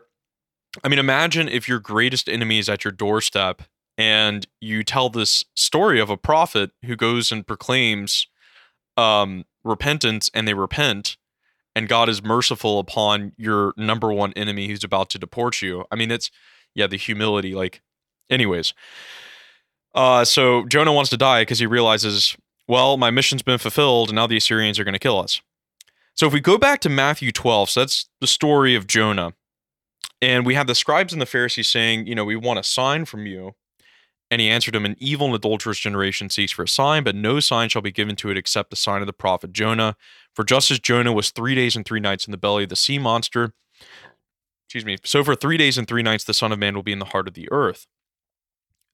I 0.84 0.88
mean, 0.88 1.00
imagine 1.00 1.50
if 1.50 1.68
your 1.68 1.80
greatest 1.80 2.30
enemy 2.30 2.60
is 2.60 2.70
at 2.70 2.84
your 2.84 2.92
doorstep 2.92 3.64
and 3.98 4.48
you 4.60 4.84
tell 4.84 5.10
this 5.10 5.44
story 5.56 6.00
of 6.00 6.10
a 6.10 6.18
prophet 6.18 6.72
who 6.86 6.96
goes 6.96 7.32
and 7.32 7.46
proclaims 7.46 8.28
um, 8.98 9.46
repentance 9.64 10.30
and 10.34 10.48
they 10.48 10.54
repent 10.54 11.18
and 11.76 11.88
God 11.88 12.10
is 12.10 12.24
merciful 12.24 12.80
upon 12.80 13.34
your 13.38 13.74
number 13.78 14.14
one 14.14 14.34
enemy 14.34 14.68
who's 14.68 14.84
about 14.84 15.10
to 15.12 15.20
deport 15.20 15.62
you. 15.62 15.86
I 15.92 15.96
mean, 15.96 16.12
it's 16.12 16.30
yeah, 16.76 16.88
the 16.88 16.98
humility. 16.98 17.54
Like, 17.54 17.82
anyways, 18.30 18.74
uh, 19.96 20.26
so 20.26 20.66
Jonah 20.68 20.94
wants 20.94 21.10
to 21.12 21.18
die 21.18 21.42
because 21.42 21.60
he 21.60 21.66
realizes, 21.66 22.36
well, 22.68 22.98
my 22.98 23.12
mission's 23.12 23.42
been 23.42 23.58
fulfilled, 23.58 24.10
and 24.10 24.16
now 24.16 24.28
the 24.28 24.38
Assyrians 24.38 24.80
are 24.80 24.84
going 24.84 24.94
to 24.94 25.00
kill 25.00 25.20
us. 25.20 25.42
So 26.16 26.28
if 26.28 26.34
we 26.34 26.40
go 26.40 26.58
back 26.58 26.80
to 26.82 26.90
Matthew 26.90 27.32
12, 27.32 27.72
so 27.72 27.80
that's 27.80 28.08
the 28.22 28.28
story 28.28 28.76
of 28.76 28.86
Jonah, 28.88 29.34
and 30.22 30.46
we 30.46 30.54
have 30.56 30.68
the 30.68 30.76
scribes 30.76 31.12
and 31.12 31.22
the 31.22 31.26
Pharisees 31.26 31.70
saying, 31.70 32.08
you 32.08 32.16
know, 32.16 32.24
we 32.24 32.36
want 32.36 32.60
a 32.60 32.64
sign 32.64 33.06
from 33.06 33.26
you. 33.26 33.56
And 34.34 34.42
he 34.42 34.50
answered 34.50 34.76
him, 34.76 34.84
An 34.84 34.96
evil 34.98 35.28
and 35.28 35.36
adulterous 35.36 35.78
generation 35.78 36.28
seeks 36.28 36.52
for 36.52 36.64
a 36.64 36.68
sign, 36.68 37.04
but 37.04 37.16
no 37.16 37.40
sign 37.40 37.70
shall 37.70 37.84
be 37.84 37.92
given 37.92 38.16
to 38.16 38.32
it 38.32 38.38
except 38.38 38.72
the 38.72 38.76
sign 38.76 39.02
of 39.02 39.06
the 39.06 39.14
prophet 39.14 39.54
Jonah. 39.54 39.96
For 40.34 40.44
just 40.44 40.72
as 40.72 40.80
Jonah 40.80 41.14
was 41.14 41.30
three 41.30 41.54
days 41.54 41.76
and 41.76 41.86
three 41.86 42.00
nights 42.00 42.26
in 42.26 42.32
the 42.32 42.38
belly 42.40 42.64
of 42.64 42.70
the 42.70 42.76
sea 42.76 42.98
monster, 42.98 43.54
excuse 44.66 44.86
me, 44.86 44.98
so 45.04 45.24
for 45.24 45.36
three 45.36 45.56
days 45.56 45.78
and 45.78 45.88
three 45.88 46.02
nights 46.02 46.24
the 46.24 46.34
Son 46.34 46.52
of 46.52 46.58
Man 46.58 46.74
will 46.74 46.82
be 46.82 46.92
in 46.92 46.98
the 46.98 47.06
heart 47.06 47.28
of 47.28 47.36
the 47.36 47.48
earth. 47.52 47.86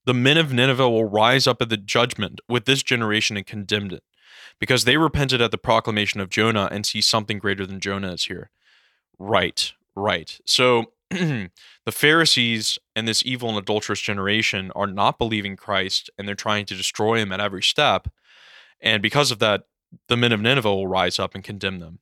The 0.04 0.12
men 0.12 0.36
of 0.36 0.52
Nineveh 0.52 0.90
will 0.90 1.08
rise 1.08 1.46
up 1.46 1.62
at 1.62 1.70
the 1.70 1.78
judgment 1.78 2.42
with 2.46 2.66
this 2.66 2.82
generation 2.82 3.38
and 3.38 3.46
condemn 3.46 3.90
it, 3.92 4.02
because 4.58 4.84
they 4.84 4.98
repented 4.98 5.40
at 5.40 5.52
the 5.52 5.56
proclamation 5.56 6.20
of 6.20 6.28
Jonah 6.28 6.68
and 6.70 6.84
see 6.84 7.00
something 7.00 7.38
greater 7.38 7.64
than 7.64 7.80
Jonah 7.80 8.12
is 8.12 8.24
here. 8.24 8.50
Right, 9.18 9.72
right. 9.96 10.38
So 10.44 10.92
the 11.84 11.92
Pharisees 11.92 12.78
and 12.94 13.08
this 13.08 13.24
evil 13.26 13.48
and 13.48 13.58
adulterous 13.58 14.00
generation 14.00 14.70
are 14.76 14.86
not 14.86 15.18
believing 15.18 15.56
Christ 15.56 16.08
and 16.16 16.26
they're 16.26 16.34
trying 16.36 16.66
to 16.66 16.76
destroy 16.76 17.18
him 17.18 17.32
at 17.32 17.40
every 17.40 17.62
step. 17.62 18.08
And 18.80 19.02
because 19.02 19.30
of 19.30 19.40
that, 19.40 19.64
the 20.08 20.16
men 20.16 20.32
of 20.32 20.40
Nineveh 20.40 20.68
will 20.68 20.86
rise 20.86 21.18
up 21.18 21.34
and 21.34 21.42
condemn 21.42 21.80
them. 21.80 21.98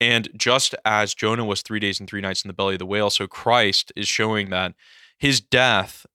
And 0.00 0.28
just 0.36 0.74
as 0.84 1.14
Jonah 1.14 1.44
was 1.44 1.62
three 1.62 1.80
days 1.80 2.00
and 2.00 2.08
three 2.08 2.20
nights 2.20 2.44
in 2.44 2.48
the 2.48 2.54
belly 2.54 2.74
of 2.74 2.78
the 2.78 2.86
whale, 2.86 3.10
so 3.10 3.26
Christ 3.26 3.92
is 3.94 4.08
showing 4.08 4.50
that 4.50 4.74
his 5.18 5.40
death 5.40 6.06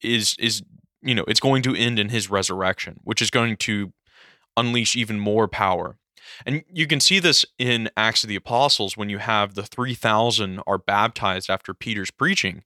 is 0.00 0.36
is 0.38 0.62
you 1.02 1.14
know 1.14 1.24
it's 1.28 1.40
going 1.40 1.62
to 1.62 1.74
end 1.74 1.98
in 1.98 2.08
his 2.08 2.30
resurrection, 2.30 2.98
which 3.04 3.22
is 3.22 3.30
going 3.30 3.56
to 3.58 3.92
unleash 4.56 4.96
even 4.96 5.20
more 5.20 5.46
power 5.46 5.96
and 6.46 6.64
you 6.72 6.86
can 6.86 7.00
see 7.00 7.18
this 7.18 7.44
in 7.58 7.90
Acts 7.96 8.24
of 8.24 8.28
the 8.28 8.36
Apostles 8.36 8.96
when 8.96 9.08
you 9.08 9.18
have 9.18 9.54
the 9.54 9.62
3,000 9.62 10.60
are 10.66 10.78
baptized 10.78 11.50
after 11.50 11.74
Peter's 11.74 12.10
preaching. 12.10 12.64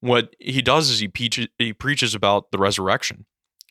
What 0.00 0.34
he 0.38 0.62
does 0.62 0.90
is 0.90 0.98
he, 1.00 1.08
preaches, 1.08 1.48
he 1.58 1.72
preaches 1.72 2.14
about 2.14 2.50
the 2.50 2.58
resurrection. 2.58 3.26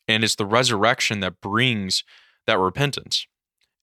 And 0.08 0.24
it's 0.24 0.36
the 0.36 0.46
resurrection 0.46 1.20
that 1.20 1.42
brings 1.42 2.04
that 2.48 2.58
repentance. 2.58 3.28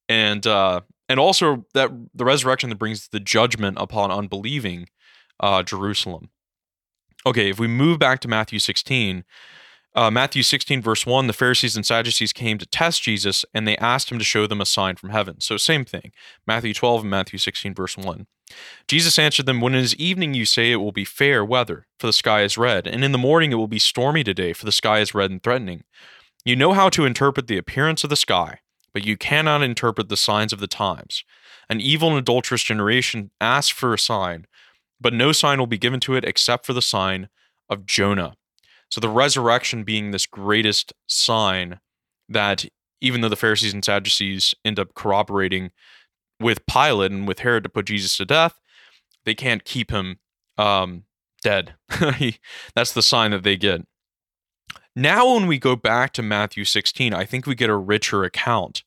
And 0.09 0.47
uh, 0.47 0.81
and 1.09 1.19
also 1.19 1.67
that 1.75 1.91
the 2.15 2.25
resurrection 2.25 2.71
that 2.71 2.79
brings 2.79 3.09
the 3.09 3.21
judgment 3.21 3.79
upon 3.81 4.11
unbelieving 4.11 4.89
uh, 5.41 5.63
Jerusalem. 5.63 6.31
Okay, 7.27 7.51
if 7.51 7.59
we 7.59 7.67
move 7.67 7.99
back 7.99 8.21
to 8.21 8.29
Matthew 8.29 8.59
16, 8.59 9.25
uh, 9.95 10.11
Matthew 10.11 10.43
16, 10.43 10.83
verse 10.83 11.07
1, 11.07 11.27
the 11.27 11.33
Pharisees 11.33 11.77
and 11.77 11.85
Sadducees 11.85 12.33
came 12.33 12.59
to 12.59 12.67
test 12.67 13.03
Jesus 13.03 13.45
and 13.55 13.67
they 13.67 13.77
asked 13.79 14.13
him 14.13 14.19
to 14.19 14.25
show 14.25 14.47
them 14.47 14.61
a 14.61 14.67
sign 14.67 14.97
from 14.97 15.11
heaven. 15.11 15.41
So, 15.41 15.57
same 15.57 15.85
thing. 15.85 16.13
Matthew 16.47 16.75
12 16.75 17.03
and 17.03 17.11
Matthew 17.11 17.39
16, 17.39 17.75
verse 17.75 17.97
1. 17.97 18.27
Jesus 18.87 19.19
answered 19.19 19.47
them, 19.47 19.61
When 19.61 19.75
it 19.75 19.83
is 19.83 19.97
evening, 19.97 20.35
you 20.35 20.45
say 20.45 20.71
it 20.71 20.77
will 20.77 20.93
be 20.93 21.05
fair 21.05 21.45
weather, 21.45 21.87
for 21.99 22.07
the 22.07 22.13
sky 22.13 22.43
is 22.43 22.57
red, 22.57 22.87
and 22.87 23.05
in 23.05 23.13
the 23.13 23.19
morning 23.19 23.53
it 23.53 23.57
will 23.57 23.69
be 23.69 23.79
stormy 23.79 24.25
today, 24.25 24.53
for 24.53 24.65
the 24.65 24.73
sky 24.73 25.01
is 25.01 25.15
red 25.15 25.31
and 25.31 25.43
threatening. 25.43 25.85
You 26.45 26.57
know 26.57 26.73
how 26.73 26.89
to 26.91 27.05
interpret 27.05 27.47
the 27.47 27.59
appearance 27.59 28.05
of 28.05 28.11
the 28.11 28.17
sky, 28.17 28.61
but 28.95 29.05
you 29.05 29.17
cannot 29.17 29.63
interpret 29.63 30.09
the 30.09 30.17
signs 30.17 30.53
of 30.53 30.61
the 30.61 30.67
times. 30.67 31.25
An 31.69 31.81
evil 31.81 32.09
and 32.11 32.19
adulterous 32.19 32.63
generation 32.63 33.31
asks 33.41 33.71
for 33.71 33.93
a 33.93 33.99
sign, 33.99 34.47
but 35.01 35.13
no 35.13 35.33
sign 35.33 35.59
will 35.59 35.67
be 35.67 35.79
given 35.79 36.01
to 36.01 36.15
it 36.15 36.25
except 36.25 36.65
for 36.65 36.73
the 36.73 36.83
sign 36.83 37.29
of 37.69 37.85
Jonah. 37.85 38.35
So 38.91 39.01
the 39.01 39.09
resurrection 39.09 39.85
being 39.85 40.11
this 40.11 40.27
greatest 40.27 40.93
sign 41.07 41.81
that 42.29 42.65
even 43.01 43.21
though 43.21 43.29
the 43.29 43.37
Pharisees 43.37 43.75
and 43.75 43.85
Sadducees 43.85 44.55
end 44.65 44.79
up 44.79 44.95
corroborating 44.95 45.71
with 46.41 46.67
Pilate 46.67 47.13
and 47.13 47.29
with 47.29 47.41
Herod 47.41 47.65
to 47.65 47.69
put 47.69 47.87
Jesus 47.87 48.17
to 48.17 48.25
death, 48.25 48.61
they 49.25 49.35
can't 49.35 49.65
keep 49.65 49.91
him 49.91 50.19
um, 50.57 51.05
dead. 51.43 51.75
That's 52.75 52.93
the 52.93 53.03
sign 53.03 53.31
that 53.33 53.43
they 53.43 53.57
get. 53.57 53.87
Now, 54.97 55.35
when 55.35 55.47
we 55.47 55.59
go 55.59 55.77
back 55.77 56.13
to 56.15 56.23
Matthew 56.23 56.65
16, 56.65 57.15
I 57.15 57.25
think 57.25 57.47
we 57.47 57.55
get 57.55 57.71
a 57.71 57.77
richer 57.77 58.25
account. 58.25 58.83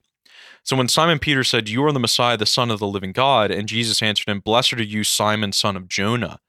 So 0.64 0.76
when 0.76 0.90
Simon 0.90 1.20
Peter 1.20 1.44
said, 1.44 1.70
You 1.70 1.86
are 1.86 1.92
the 1.92 2.00
Messiah, 2.00 2.38
the 2.38 2.46
Son 2.46 2.70
of 2.70 2.80
the 2.80 2.88
living 2.88 3.14
God, 3.14 3.50
and 3.50 3.68
Jesus 3.68 4.02
answered 4.02 4.30
him, 4.30 4.42
Blessed 4.42 4.74
are 4.74 4.84
you, 4.84 5.04
Simon, 5.04 5.52
son 5.52 5.76
of 5.76 5.88
Jonah. 5.88 6.40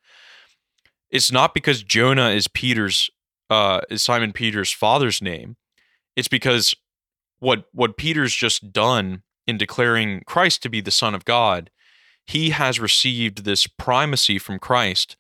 It's 1.11 1.31
not 1.31 1.55
because 1.55 1.83
Jonah 1.83 2.31
is 2.31 2.49
Peter's 2.49 3.11
uh, 3.53 3.83
is 3.91 4.03
Simon 4.03 4.33
Peter's 4.33 4.73
father's 4.73 5.21
name, 5.21 5.57
it's 6.17 6.27
because 6.27 6.75
what 7.39 7.67
what 7.73 7.99
Peter's 7.99 8.35
just 8.35 8.73
done 8.73 9.25
in 9.47 9.59
declaring 9.59 10.23
Christ 10.27 10.63
to 10.63 10.71
be 10.71 10.81
the 10.81 10.91
Son 10.91 11.15
of 11.15 11.27
God, 11.27 11.71
he 12.27 12.51
has 12.51 12.81
received 12.81 13.45
this 13.45 13.67
primacy 13.67 14.39
from 14.39 14.59
Christ 14.59 15.19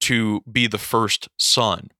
to 0.00 0.40
be 0.50 0.66
the 0.66 0.78
first 0.78 1.28
son, 1.38 1.90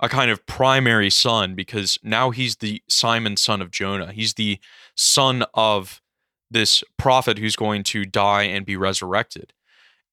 a 0.00 0.08
kind 0.08 0.32
of 0.32 0.46
primary 0.46 1.10
son, 1.10 1.54
because 1.54 1.96
now 2.02 2.30
he's 2.30 2.56
the 2.56 2.82
Simon 2.88 3.36
son 3.36 3.62
of 3.62 3.70
Jonah. 3.70 4.12
He's 4.12 4.34
the 4.34 4.58
son 4.96 5.44
of 5.54 6.02
this 6.50 6.82
prophet 6.96 7.38
who's 7.38 7.54
going 7.54 7.84
to 7.84 8.04
die 8.04 8.44
and 8.44 8.66
be 8.66 8.76
resurrected. 8.76 9.52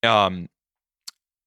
Um, 0.04 0.48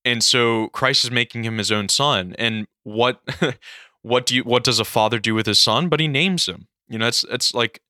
and 0.09 0.25
so 0.25 0.69
Christ 0.69 1.05
is 1.05 1.11
making 1.11 1.45
him 1.45 1.59
his 1.59 1.71
own 1.71 1.89
son. 1.89 2.35
And 2.39 2.67
what 2.83 3.21
what 4.03 4.27
do 4.27 4.35
you 4.37 4.43
what 4.43 4.65
does 4.65 4.81
a 4.81 4.85
father 4.85 5.19
do 5.19 5.35
with 5.35 5.47
his 5.47 5.59
son? 5.59 5.89
But 5.89 6.01
he 6.01 6.09
names 6.09 6.49
him. 6.49 6.69
You 6.89 6.99
know, 6.99 7.07
it's 7.07 7.25
it's 7.25 7.53
like 7.55 7.83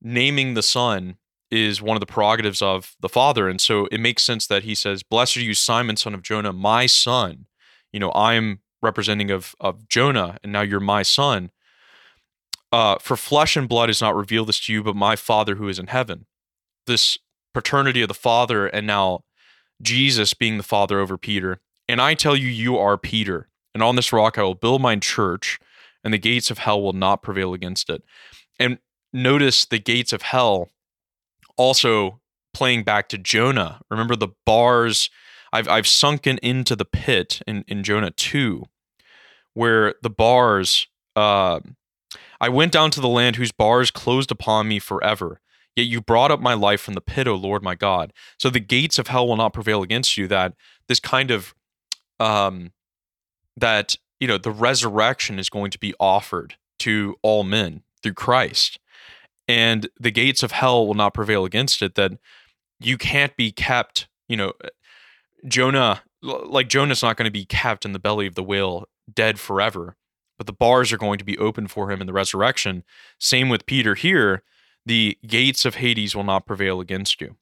naming 0.00 0.54
the 0.54 0.62
son 0.62 1.16
is 1.50 1.80
one 1.80 1.96
of 1.96 2.00
the 2.00 2.06
prerogatives 2.06 2.62
of 2.62 2.96
the 3.00 3.08
father. 3.08 3.48
And 3.48 3.60
so 3.60 3.86
it 3.92 4.00
makes 4.00 4.24
sense 4.24 4.46
that 4.46 4.64
he 4.64 4.74
says, 4.74 5.02
Blessed 5.02 5.36
are 5.36 5.42
you, 5.42 5.54
Simon, 5.54 5.96
son 5.96 6.14
of 6.14 6.22
Jonah, 6.22 6.52
my 6.52 6.86
son. 6.86 7.46
You 7.92 8.00
know, 8.00 8.10
I'm 8.12 8.60
representing 8.80 9.30
of 9.30 9.54
of 9.60 9.88
Jonah, 9.88 10.38
and 10.42 10.52
now 10.52 10.62
you're 10.62 10.80
my 10.80 11.02
son. 11.02 11.50
Uh, 12.72 12.96
for 12.98 13.16
flesh 13.16 13.56
and 13.56 13.68
blood 13.68 13.90
has 13.90 14.00
not 14.00 14.16
revealed 14.16 14.48
this 14.48 14.58
to 14.64 14.72
you, 14.72 14.82
but 14.82 14.96
my 14.96 15.14
Father 15.14 15.56
who 15.56 15.68
is 15.68 15.78
in 15.78 15.88
heaven. 15.88 16.26
This 16.86 17.18
paternity 17.54 18.02
of 18.02 18.08
the 18.08 18.14
Father, 18.14 18.66
and 18.66 18.86
now 18.86 19.24
Jesus 19.82 20.34
being 20.34 20.56
the 20.56 20.62
Father 20.62 20.98
over 21.00 21.18
Peter. 21.18 21.60
And 21.88 22.00
I 22.00 22.14
tell 22.14 22.36
you, 22.36 22.48
you 22.48 22.78
are 22.78 22.96
Peter, 22.96 23.48
and 23.74 23.82
on 23.82 23.96
this 23.96 24.12
rock 24.12 24.38
I 24.38 24.42
will 24.42 24.54
build 24.54 24.80
my 24.80 24.96
church, 24.96 25.58
and 26.04 26.14
the 26.14 26.18
gates 26.18 26.50
of 26.50 26.58
hell 26.58 26.80
will 26.80 26.92
not 26.92 27.22
prevail 27.22 27.54
against 27.54 27.90
it. 27.90 28.02
And 28.58 28.78
notice 29.12 29.64
the 29.64 29.78
gates 29.78 30.12
of 30.12 30.22
hell 30.22 30.70
also 31.56 32.20
playing 32.54 32.84
back 32.84 33.08
to 33.08 33.18
Jonah. 33.18 33.80
Remember 33.90 34.16
the 34.16 34.28
bars 34.46 35.10
I've 35.52 35.68
I've 35.68 35.86
sunken 35.86 36.38
into 36.38 36.74
the 36.74 36.84
pit 36.84 37.42
in, 37.46 37.64
in 37.68 37.82
Jonah 37.82 38.10
2, 38.10 38.64
where 39.54 39.94
the 40.02 40.10
bars 40.10 40.86
uh, 41.14 41.60
I 42.40 42.48
went 42.48 42.72
down 42.72 42.90
to 42.92 43.00
the 43.00 43.08
land 43.08 43.36
whose 43.36 43.52
bars 43.52 43.90
closed 43.90 44.30
upon 44.30 44.68
me 44.68 44.78
forever. 44.78 45.40
Yet 45.76 45.86
you 45.86 46.00
brought 46.00 46.30
up 46.30 46.40
my 46.40 46.54
life 46.54 46.80
from 46.80 46.94
the 46.94 47.00
pit, 47.00 47.26
O 47.26 47.34
Lord 47.34 47.62
my 47.62 47.74
God. 47.74 48.12
So 48.38 48.50
the 48.50 48.60
gates 48.60 48.98
of 48.98 49.08
hell 49.08 49.26
will 49.26 49.36
not 49.36 49.54
prevail 49.54 49.82
against 49.82 50.16
you. 50.16 50.28
That 50.28 50.54
this 50.88 51.00
kind 51.00 51.30
of 51.30 51.54
um 52.20 52.72
that 53.56 53.96
you 54.20 54.28
know 54.28 54.38
the 54.38 54.50
resurrection 54.50 55.38
is 55.38 55.48
going 55.48 55.70
to 55.70 55.78
be 55.78 55.94
offered 55.98 56.56
to 56.80 57.16
all 57.22 57.44
men 57.44 57.82
through 58.02 58.14
Christ 58.14 58.78
and 59.48 59.88
the 59.98 60.10
gates 60.10 60.42
of 60.42 60.52
hell 60.52 60.86
will 60.86 60.94
not 60.94 61.14
prevail 61.14 61.44
against 61.44 61.82
it 61.82 61.94
that 61.94 62.12
you 62.80 62.96
can't 62.96 63.36
be 63.36 63.50
kept 63.50 64.08
you 64.28 64.36
know 64.36 64.52
jonah 65.46 66.02
like 66.22 66.68
jonah's 66.68 67.02
not 67.02 67.16
going 67.16 67.26
to 67.26 67.30
be 67.30 67.44
kept 67.44 67.84
in 67.84 67.92
the 67.92 67.98
belly 67.98 68.26
of 68.26 68.34
the 68.34 68.42
whale 68.42 68.86
dead 69.12 69.38
forever 69.38 69.96
but 70.38 70.46
the 70.46 70.52
bars 70.52 70.92
are 70.92 70.98
going 70.98 71.18
to 71.18 71.24
be 71.24 71.38
open 71.38 71.66
for 71.66 71.90
him 71.90 72.00
in 72.00 72.06
the 72.06 72.12
resurrection 72.12 72.84
same 73.18 73.48
with 73.48 73.66
peter 73.66 73.94
here 73.94 74.42
the 74.86 75.18
gates 75.26 75.64
of 75.64 75.76
hades 75.76 76.14
will 76.14 76.24
not 76.24 76.46
prevail 76.46 76.80
against 76.80 77.20
you 77.20 77.36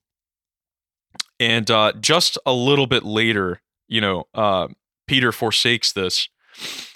and 1.39 1.71
uh, 1.71 1.91
just 1.99 2.37
a 2.45 2.53
little 2.53 2.87
bit 2.87 3.03
later 3.03 3.61
you 3.87 4.01
know 4.01 4.25
uh, 4.33 4.67
peter 5.07 5.31
forsakes 5.31 5.91
this 5.91 6.29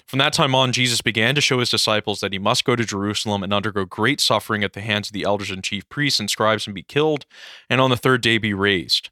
from 0.06 0.20
that 0.20 0.34
time 0.34 0.54
on, 0.54 0.72
Jesus 0.72 1.02
began 1.02 1.34
to 1.36 1.42
show 1.42 1.60
his 1.60 1.70
disciples 1.70 2.20
that 2.20 2.32
he 2.32 2.40
must 2.40 2.64
go 2.64 2.76
to 2.76 2.86
Jerusalem 2.86 3.42
and 3.44 3.52
undergo 3.52 3.86
great 3.86 4.22
suffering 4.22 4.64
at 4.64 4.74
the 4.74 4.82
hands 4.82 5.10
of 5.10 5.14
the 5.14 5.24
elders 5.24 5.50
and 5.50 5.64
chief 5.64 5.90
priests 5.90 6.20
and 6.20 6.30
scribes 6.30 6.68
and 6.68 6.76
be 6.76 6.84
killed, 6.84 7.26
and 7.70 7.82
on 7.82 7.90
the 7.90 7.98
third 7.98 8.22
day 8.22 8.38
be 8.38 8.54
raised. 8.54 9.10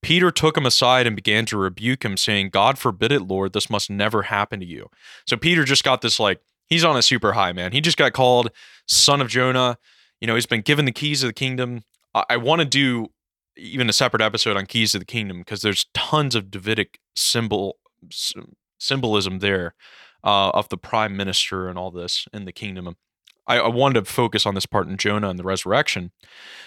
Peter 0.00 0.30
took 0.30 0.56
him 0.56 0.66
aside 0.66 1.06
and 1.06 1.14
began 1.14 1.46
to 1.46 1.56
rebuke 1.56 2.04
him, 2.04 2.16
saying, 2.16 2.50
God 2.50 2.78
forbid 2.78 3.12
it, 3.12 3.22
Lord, 3.22 3.52
this 3.52 3.70
must 3.70 3.88
never 3.88 4.22
happen 4.22 4.58
to 4.58 4.66
you. 4.66 4.90
So 5.26 5.36
Peter 5.36 5.64
just 5.64 5.84
got 5.84 6.00
this 6.00 6.18
like, 6.18 6.40
he's 6.66 6.84
on 6.84 6.96
a 6.96 7.02
super 7.02 7.34
high, 7.34 7.52
man. 7.52 7.72
He 7.72 7.80
just 7.80 7.98
got 7.98 8.12
called 8.12 8.50
son 8.86 9.20
of 9.20 9.28
Jonah. 9.28 9.78
You 10.22 10.28
know, 10.28 10.36
he's 10.36 10.46
been 10.46 10.60
given 10.60 10.84
the 10.84 10.92
keys 10.92 11.24
of 11.24 11.28
the 11.30 11.34
kingdom. 11.34 11.82
I, 12.14 12.24
I 12.30 12.36
want 12.36 12.60
to 12.60 12.64
do 12.64 13.08
even 13.56 13.88
a 13.88 13.92
separate 13.92 14.22
episode 14.22 14.56
on 14.56 14.66
keys 14.66 14.94
of 14.94 15.00
the 15.00 15.04
kingdom 15.04 15.40
because 15.40 15.62
there's 15.62 15.86
tons 15.94 16.36
of 16.36 16.48
Davidic 16.48 17.00
symbol 17.16 17.76
symbolism 18.78 19.40
there 19.40 19.74
uh, 20.22 20.50
of 20.50 20.68
the 20.68 20.76
prime 20.76 21.16
minister 21.16 21.68
and 21.68 21.76
all 21.76 21.90
this 21.90 22.26
in 22.32 22.44
the 22.44 22.52
kingdom. 22.52 22.94
I, 23.48 23.58
I 23.58 23.68
wanted 23.68 24.04
to 24.04 24.12
focus 24.12 24.46
on 24.46 24.54
this 24.54 24.64
part 24.64 24.86
in 24.86 24.96
Jonah 24.96 25.28
and 25.28 25.40
the 25.40 25.44
resurrection. 25.44 26.12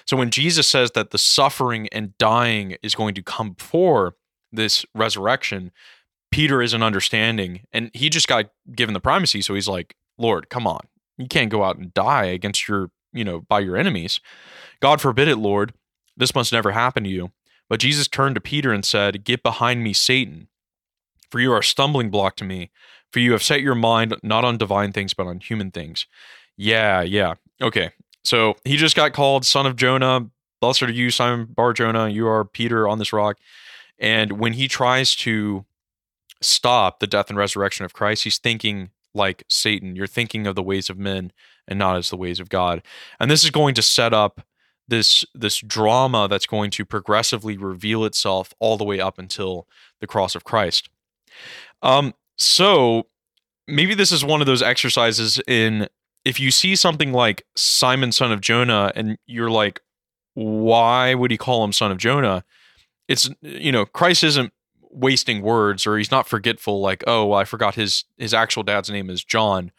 So 0.06 0.18
when 0.18 0.32
Jesus 0.32 0.68
says 0.68 0.92
that 0.92 1.12
the 1.12 1.18
suffering 1.18 1.88
and 1.94 2.18
dying 2.18 2.76
is 2.84 2.94
going 2.94 3.16
to 3.16 3.24
come 3.24 3.52
before 3.52 4.16
this 4.52 4.86
resurrection, 4.94 5.72
Peter 6.30 6.62
isn't 6.62 6.84
understanding, 6.84 7.62
and 7.72 7.90
he 7.94 8.10
just 8.10 8.28
got 8.28 8.48
given 8.76 8.94
the 8.94 9.00
primacy. 9.00 9.42
So 9.42 9.54
he's 9.54 9.70
like, 9.70 9.96
Lord, 10.18 10.50
come 10.50 10.68
on. 10.68 10.88
You 11.18 11.28
can't 11.28 11.50
go 11.50 11.64
out 11.64 11.78
and 11.78 11.94
die 11.94 12.26
against 12.26 12.68
your, 12.68 12.92
you 13.16 13.24
know, 13.24 13.42
by 13.42 13.60
your 13.60 13.78
enemies. 13.78 14.20
God 14.82 15.02
forbid 15.02 15.28
it, 15.28 15.38
Lord. 15.38 15.74
This 16.16 16.36
must 16.36 16.52
never 16.52 16.72
happen 16.72 17.04
to 17.06 17.10
you. 17.10 17.32
But 17.70 17.80
Jesus 17.80 18.08
turned 18.08 18.36
to 18.36 18.42
Peter 18.42 18.72
and 18.72 18.86
said, 18.86 19.24
Get 19.24 19.42
behind 19.42 19.84
me, 19.84 19.94
Satan, 19.94 20.48
for 21.32 21.40
you 21.40 21.52
are 21.52 21.60
a 21.60 21.64
stumbling 21.64 22.12
block 22.12 22.36
to 22.38 22.44
me, 22.44 22.70
for 23.12 23.20
you 23.20 23.32
have 23.32 23.42
set 23.42 23.62
your 23.62 23.76
mind 23.76 24.16
not 24.22 24.46
on 24.46 24.58
divine 24.58 24.92
things, 24.92 25.14
but 25.14 25.26
on 25.26 25.40
human 25.40 25.72
things. 25.72 26.06
Yeah, 26.58 27.02
yeah. 27.02 27.36
Okay. 27.62 27.92
So 28.24 28.56
he 28.64 28.78
just 28.78 28.96
got 28.96 29.14
called 29.14 29.46
son 29.46 29.66
of 29.66 29.76
Jonah. 29.76 30.30
Blessed 30.62 30.84
are 30.84 30.92
you, 30.92 31.10
Simon 31.10 31.46
Bar 31.46 31.74
Jonah. 31.74 32.10
You 32.10 32.28
are 32.28 32.46
Peter 32.46 32.88
on 32.88 33.00
this 33.00 33.14
rock. 33.14 33.38
And 34.00 34.34
when 34.34 34.54
he 34.54 34.68
tries 34.68 35.16
to 35.18 35.66
stop 36.42 37.00
the 37.00 37.08
death 37.08 37.30
and 37.30 37.38
resurrection 37.38 37.86
of 37.86 37.94
Christ, 37.94 38.24
he's 38.24 38.38
thinking 38.38 38.90
like 39.16 39.44
Satan. 39.50 39.96
You're 39.96 40.08
thinking 40.08 40.48
of 40.48 40.56
the 40.56 40.64
ways 40.64 40.90
of 40.90 40.98
men 40.98 41.32
and 41.68 41.80
not 41.80 41.98
as 41.98 42.10
the 42.10 42.18
ways 42.18 42.40
of 42.40 42.50
God. 42.50 42.82
And 43.20 43.30
this 43.32 43.44
is 43.44 43.50
going 43.50 43.76
to 43.76 43.82
set 43.82 44.14
up 44.14 44.42
this 44.88 45.26
this 45.34 45.60
drama 45.60 46.28
that's 46.30 46.46
going 46.46 46.72
to 46.72 46.86
progressively 46.86 47.58
reveal 47.58 48.06
itself 48.06 48.54
all 48.60 48.78
the 48.78 48.84
way 48.84 49.00
up 49.00 49.18
until 49.18 49.68
the 50.00 50.08
cross 50.08 50.36
of 50.36 50.44
Christ. 50.44 50.90
Um, 51.82 52.14
so 52.38 53.08
maybe 53.68 53.96
this 53.96 54.12
is 54.12 54.24
one 54.24 54.42
of 54.42 54.48
those 54.48 54.62
exercises 54.62 55.42
in 55.48 55.88
if 56.24 56.40
you 56.40 56.52
see 56.52 56.76
something 56.76 57.14
like 57.14 57.46
Simon, 57.56 58.12
son 58.12 58.32
of 58.32 58.42
Jonah, 58.42 58.92
and 58.96 59.18
you're 59.28 59.52
like, 59.52 59.80
why 60.34 61.14
would 61.14 61.32
he 61.32 61.38
call 61.38 61.64
him 61.64 61.72
son 61.72 61.92
of 61.92 61.98
Jonah? 61.98 62.44
It's 63.08 63.30
you 63.42 63.72
know, 63.72 63.86
Christ 63.86 64.24
isn't 64.24 64.52
wasting 64.96 65.42
words 65.42 65.86
or 65.86 65.98
he's 65.98 66.12
not 66.12 66.28
forgetful 66.28 66.80
like, 66.80 67.04
oh, 67.06 67.34
I 67.34 67.44
forgot 67.44 67.76
his 67.76 68.06
his 68.18 68.34
actual 68.34 68.64
dad's 68.64 68.90
name 68.90 69.10
is 69.10 69.24
John. 69.24 69.72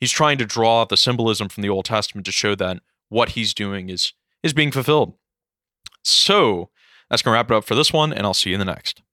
He's 0.00 0.10
trying 0.10 0.38
to 0.38 0.44
draw 0.44 0.84
the 0.84 0.96
symbolism 0.96 1.48
from 1.48 1.62
the 1.62 1.68
Old 1.68 1.84
Testament 1.84 2.26
to 2.26 2.32
show 2.32 2.54
that 2.56 2.80
what 3.08 3.30
he's 3.30 3.54
doing 3.54 3.88
is 3.88 4.12
is 4.42 4.52
being 4.52 4.72
fulfilled. 4.72 5.14
So 6.02 6.70
that's 7.08 7.22
gonna 7.22 7.34
wrap 7.34 7.50
it 7.50 7.54
up 7.54 7.64
for 7.64 7.74
this 7.74 7.92
one, 7.92 8.12
and 8.12 8.26
I'll 8.26 8.34
see 8.34 8.50
you 8.50 8.56
in 8.56 8.60
the 8.60 8.64
next. 8.64 9.03